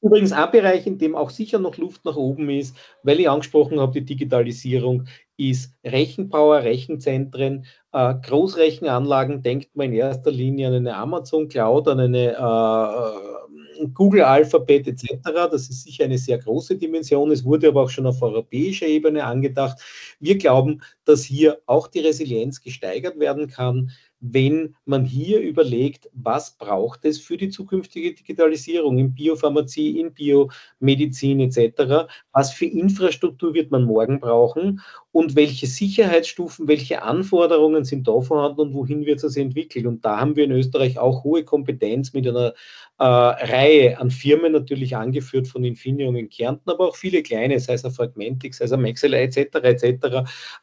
Übrigens 0.00 0.32
ein 0.32 0.50
Bereich, 0.50 0.86
in 0.86 0.98
dem 0.98 1.14
auch 1.14 1.30
sicher 1.30 1.58
noch 1.58 1.76
Luft 1.76 2.04
nach 2.04 2.16
oben 2.16 2.50
ist, 2.50 2.76
weil 3.02 3.20
ich 3.20 3.28
angesprochen 3.28 3.80
habe, 3.80 3.92
die 3.92 4.04
Digitalisierung, 4.04 5.04
ist 5.36 5.74
Rechenpower, 5.84 6.62
Rechenzentren, 6.62 7.64
äh, 7.92 8.14
Großrechenanlagen, 8.14 9.42
denkt 9.42 9.74
man 9.74 9.86
in 9.86 9.94
erster 9.94 10.30
Linie 10.30 10.68
an 10.68 10.74
eine 10.74 10.94
Amazon 10.94 11.48
Cloud, 11.48 11.88
an 11.88 12.00
eine 12.00 12.32
äh, 12.32 13.86
Google 13.94 14.22
Alphabet 14.22 14.86
etc. 14.86 15.18
Das 15.50 15.68
ist 15.68 15.84
sicher 15.84 16.04
eine 16.04 16.18
sehr 16.18 16.38
große 16.38 16.76
Dimension. 16.76 17.30
Es 17.30 17.44
wurde 17.44 17.68
aber 17.68 17.82
auch 17.82 17.90
schon 17.90 18.06
auf 18.06 18.22
europäischer 18.22 18.86
Ebene 18.86 19.24
angedacht. 19.24 19.78
Wir 20.20 20.38
glauben, 20.38 20.82
dass 21.04 21.24
hier 21.24 21.58
auch 21.66 21.88
die 21.88 22.00
Resilienz 22.00 22.60
gesteigert 22.60 23.18
werden 23.18 23.48
kann 23.48 23.90
wenn 24.24 24.76
man 24.84 25.04
hier 25.04 25.40
überlegt, 25.40 26.08
was 26.14 26.56
braucht 26.56 27.04
es 27.04 27.20
für 27.20 27.36
die 27.36 27.50
zukünftige 27.50 28.14
Digitalisierung 28.14 28.96
in 28.98 29.12
Biopharmazie, 29.14 29.98
in 29.98 30.14
Biomedizin 30.14 31.40
etc., 31.40 32.06
was 32.32 32.52
für 32.52 32.66
Infrastruktur 32.66 33.52
wird 33.52 33.72
man 33.72 33.82
morgen 33.82 34.20
brauchen 34.20 34.80
und 35.10 35.34
welche 35.34 35.66
Sicherheitsstufen, 35.66 36.68
welche 36.68 37.02
Anforderungen 37.02 37.84
sind 37.84 38.06
da 38.06 38.20
vorhanden 38.20 38.60
und 38.60 38.74
wohin 38.74 39.06
wird 39.06 39.24
es 39.24 39.36
entwickelt. 39.36 39.86
Und 39.86 40.04
da 40.04 40.20
haben 40.20 40.36
wir 40.36 40.44
in 40.44 40.52
Österreich 40.52 41.00
auch 41.00 41.24
hohe 41.24 41.42
Kompetenz 41.44 42.12
mit 42.12 42.26
einer 42.28 42.54
äh, 42.98 43.04
Reihe 43.04 43.98
an 43.98 44.10
Firmen, 44.10 44.52
natürlich 44.52 44.96
angeführt 44.96 45.48
von 45.48 45.64
Infineon 45.64 46.16
in 46.16 46.28
Kärnten, 46.28 46.70
aber 46.70 46.88
auch 46.88 46.96
viele 46.96 47.22
kleine, 47.22 47.58
sei 47.58 47.74
es 47.74 47.84
ein 47.84 47.92
Fragmentix, 47.92 48.58
sei 48.58 48.66
es 48.66 48.72
ein 48.72 48.82
Maxelei 48.82 49.24
etc., 49.24 49.38
etc., 49.62 50.06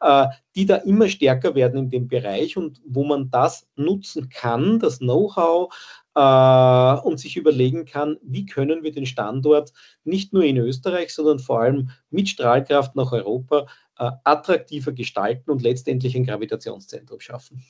äh, 0.00 0.26
die 0.54 0.66
da 0.66 0.76
immer 0.76 1.08
stärker 1.08 1.54
werden 1.54 1.78
in 1.78 1.90
dem 1.90 2.08
Bereich 2.08 2.56
und 2.56 2.80
wo 2.86 3.04
man 3.04 3.30
das 3.30 3.68
nutzen 3.76 4.28
kann, 4.28 4.78
das 4.78 4.98
Know-how, 4.98 5.72
äh, 6.14 7.00
und 7.02 7.20
sich 7.20 7.36
überlegen 7.36 7.84
kann, 7.84 8.18
wie 8.22 8.46
können 8.46 8.82
wir 8.82 8.92
den 8.92 9.06
Standort 9.06 9.72
nicht 10.04 10.32
nur 10.32 10.44
in 10.44 10.56
Österreich, 10.56 11.14
sondern 11.14 11.38
vor 11.38 11.60
allem 11.60 11.90
mit 12.10 12.28
Strahlkraft 12.28 12.96
nach 12.96 13.12
Europa 13.12 13.66
äh, 13.98 14.10
attraktiver 14.24 14.92
gestalten 14.92 15.50
und 15.50 15.62
letztendlich 15.62 16.16
ein 16.16 16.24
Gravitationszentrum 16.24 17.20
schaffen. 17.20 17.62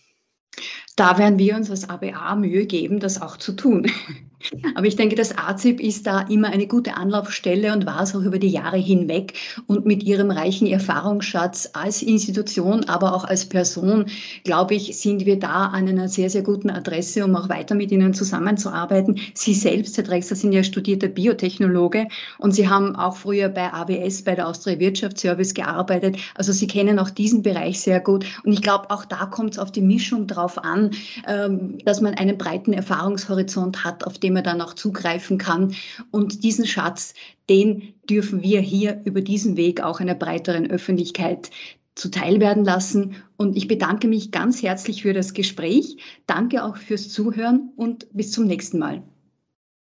Da 0.97 1.18
werden 1.18 1.38
wir 1.38 1.57
uns 1.57 1.70
als 1.70 1.88
ABA 1.88 2.36
Mühe 2.36 2.66
geben, 2.66 3.01
das 3.01 3.22
auch 3.22 3.36
zu 3.36 3.53
tun. 3.53 3.91
Aber 4.74 4.86
ich 4.86 4.97
denke, 4.97 5.16
das 5.16 5.36
AZIP 5.36 5.80
ist 5.80 6.07
da 6.07 6.22
immer 6.22 6.49
eine 6.49 6.66
gute 6.66 6.97
Anlaufstelle 6.97 7.72
und 7.72 7.84
war 7.84 8.03
es 8.03 8.14
auch 8.14 8.22
über 8.22 8.38
die 8.38 8.49
Jahre 8.49 8.78
hinweg. 8.78 9.34
Und 9.66 9.84
mit 9.84 10.03
ihrem 10.03 10.30
reichen 10.30 10.66
Erfahrungsschatz 10.66 11.70
als 11.74 12.03
Institution, 12.03 12.84
aber 12.84 13.14
auch 13.14 13.24
als 13.24 13.47
Person, 13.47 14.07
glaube 14.45 14.74
ich, 14.74 14.99
sind 14.99 15.26
wir 15.26 15.38
da 15.38 15.66
an 15.66 15.88
einer 15.88 16.09
sehr, 16.09 16.30
sehr 16.30 16.43
guten 16.43 16.70
Adresse, 16.70 17.24
um 17.24 17.36
auch 17.36 17.49
weiter 17.49 17.74
mit 17.74 17.93
Ihnen 17.93 18.14
zusammenzuarbeiten. 18.14 19.18
Sie 19.34 19.55
selbst, 19.55 19.97
Herr 19.99 20.05
Drexler, 20.05 20.36
sind 20.36 20.53
ja 20.53 20.64
studierter 20.64 21.09
Biotechnologe 21.09 22.09
und 22.38 22.53
Sie 22.53 22.68
haben 22.68 22.97
auch 22.97 23.16
früher 23.16 23.51
bei 23.51 23.72
AWS, 23.72 24.22
bei 24.22 24.34
der 24.34 24.49
Austria 24.49 24.78
Wirtschaftsservice 24.78 25.53
gearbeitet. 25.53 26.16
Also 26.34 26.53
Sie 26.53 26.66
kennen 26.66 26.99
auch 26.99 27.11
diesen 27.11 27.43
Bereich 27.43 27.80
sehr 27.80 28.01
gut. 28.01 28.24
Und 28.45 28.53
ich 28.53 28.62
glaube, 28.62 28.91
auch 28.91 29.05
da 29.05 29.26
kommt 29.26 29.53
es 29.53 29.59
auf 29.59 29.70
die 29.70 29.82
Mischung 29.82 30.26
drauf 30.26 30.57
an, 30.57 30.80
ähm, 31.26 31.78
dass 31.85 32.01
man 32.01 32.14
einen 32.14 32.39
breiten 32.39 32.72
Erfahrungshorizont 32.72 33.85
hat, 33.85 34.05
auf 34.05 34.18
dem 34.18 34.37
er 34.37 34.43
dann 34.43 34.61
auch 34.61 34.74
zugreifen 34.74 35.39
kann. 35.39 35.74
Und 36.11 36.45
diesen 36.45 36.66
Schatz, 36.66 37.14
den 37.49 37.95
dürfen 38.09 38.43
wir 38.43 38.61
hier 38.61 39.01
über 39.05 39.20
diesen 39.20 39.57
Weg 39.57 39.83
auch 39.83 40.01
einer 40.01 40.14
breiteren 40.14 40.70
Öffentlichkeit 40.70 41.51
zuteil 41.95 42.41
werden 42.41 42.64
lassen. 42.64 43.16
Und 43.37 43.57
ich 43.57 43.68
bedanke 43.68 44.09
mich 44.09 44.31
ganz 44.31 44.62
herzlich 44.62 45.03
für 45.03 45.12
das 45.12 45.35
Gespräch. 45.35 45.97
Danke 46.26 46.64
auch 46.64 46.76
fürs 46.76 47.09
Zuhören 47.09 47.72
und 47.76 48.07
bis 48.12 48.33
zum 48.33 48.47
nächsten 48.47 48.78
Mal. 48.78 49.03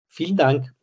Vielen 0.08 0.36
Dank. 0.36 0.75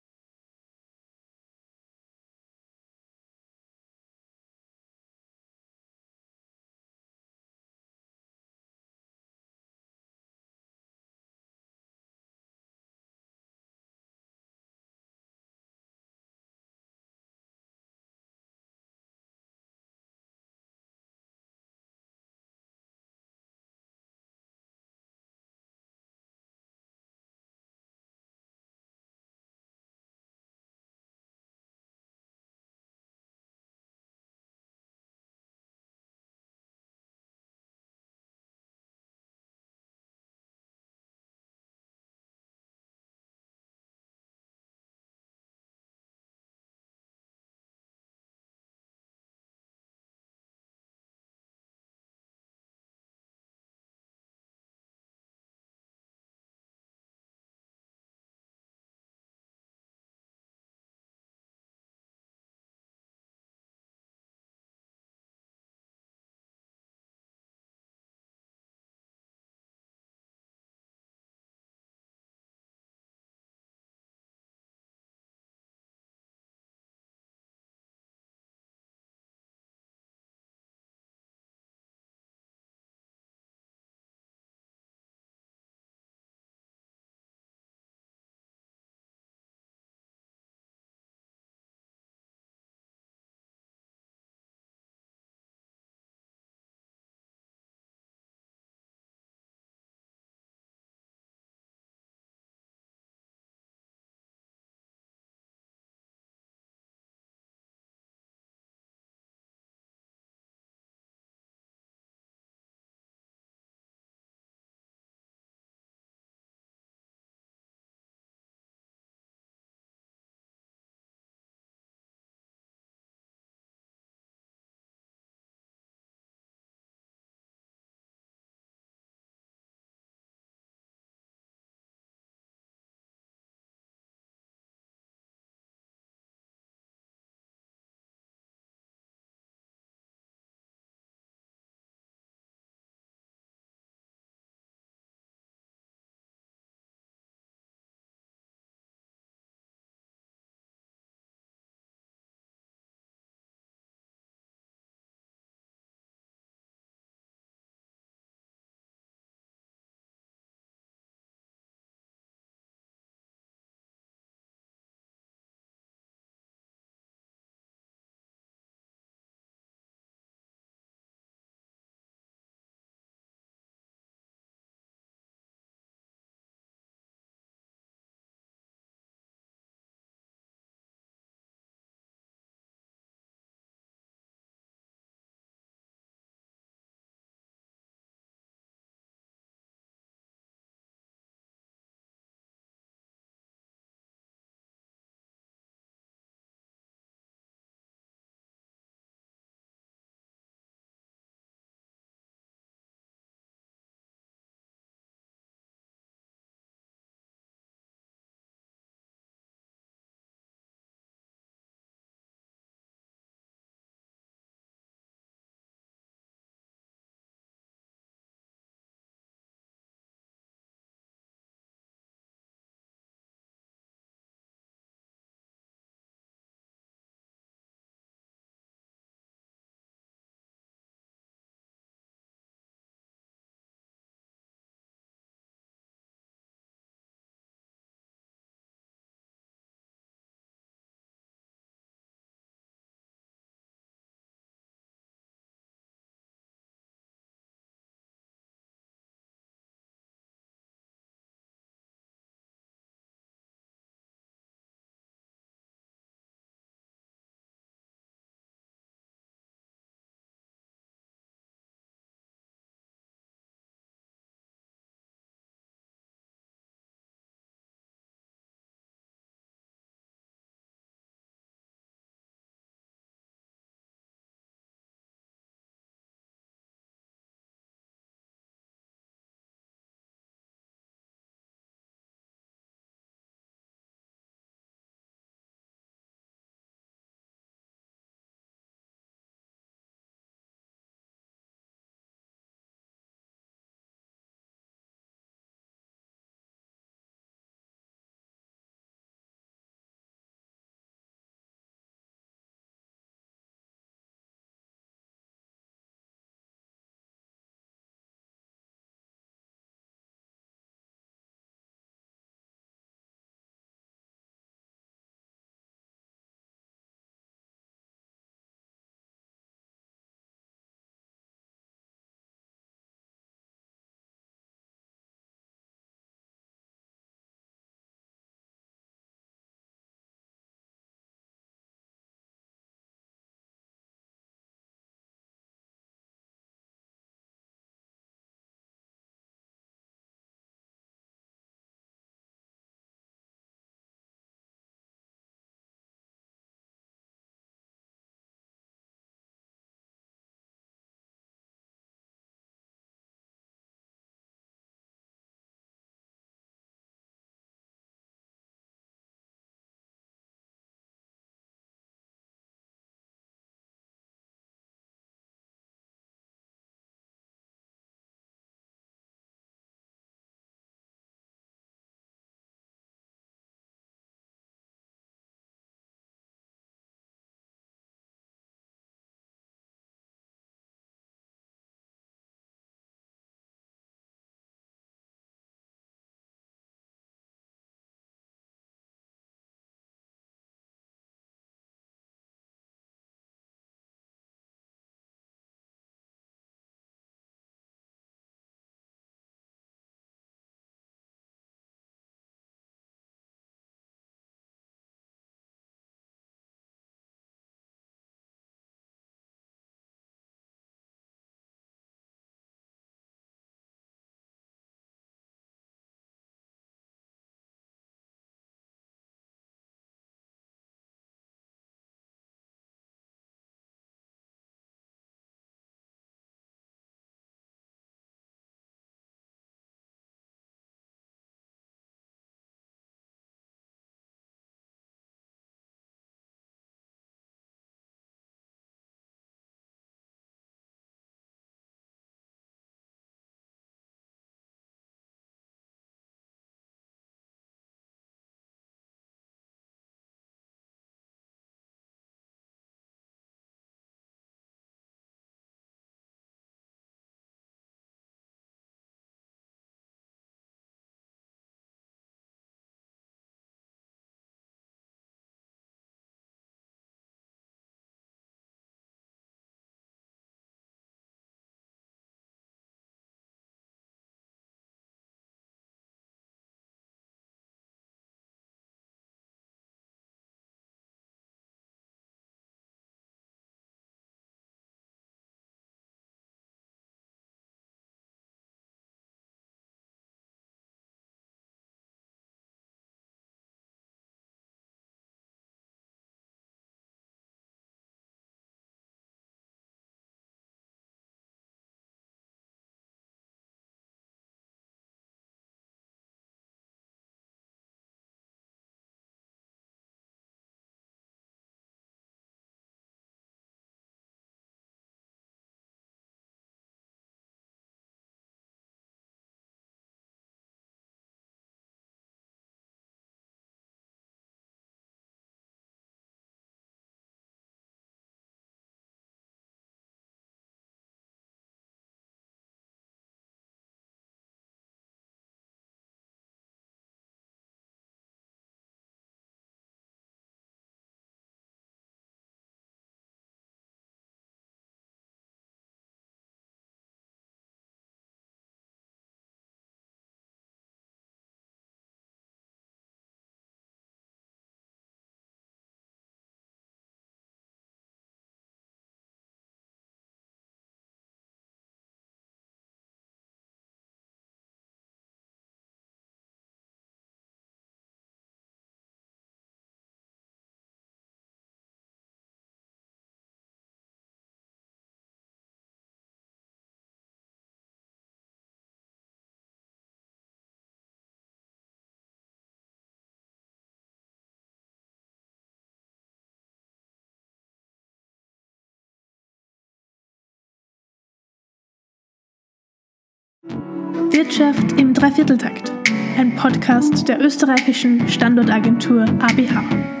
Wirtschaft 593.43 594.73
im 594.73 594.93
Dreivierteltakt, 594.93 595.71
ein 596.17 596.35
Podcast 596.35 597.07
der 597.07 597.19
österreichischen 597.19 598.07
Standortagentur 598.07 599.03
ABH. 599.19 600.00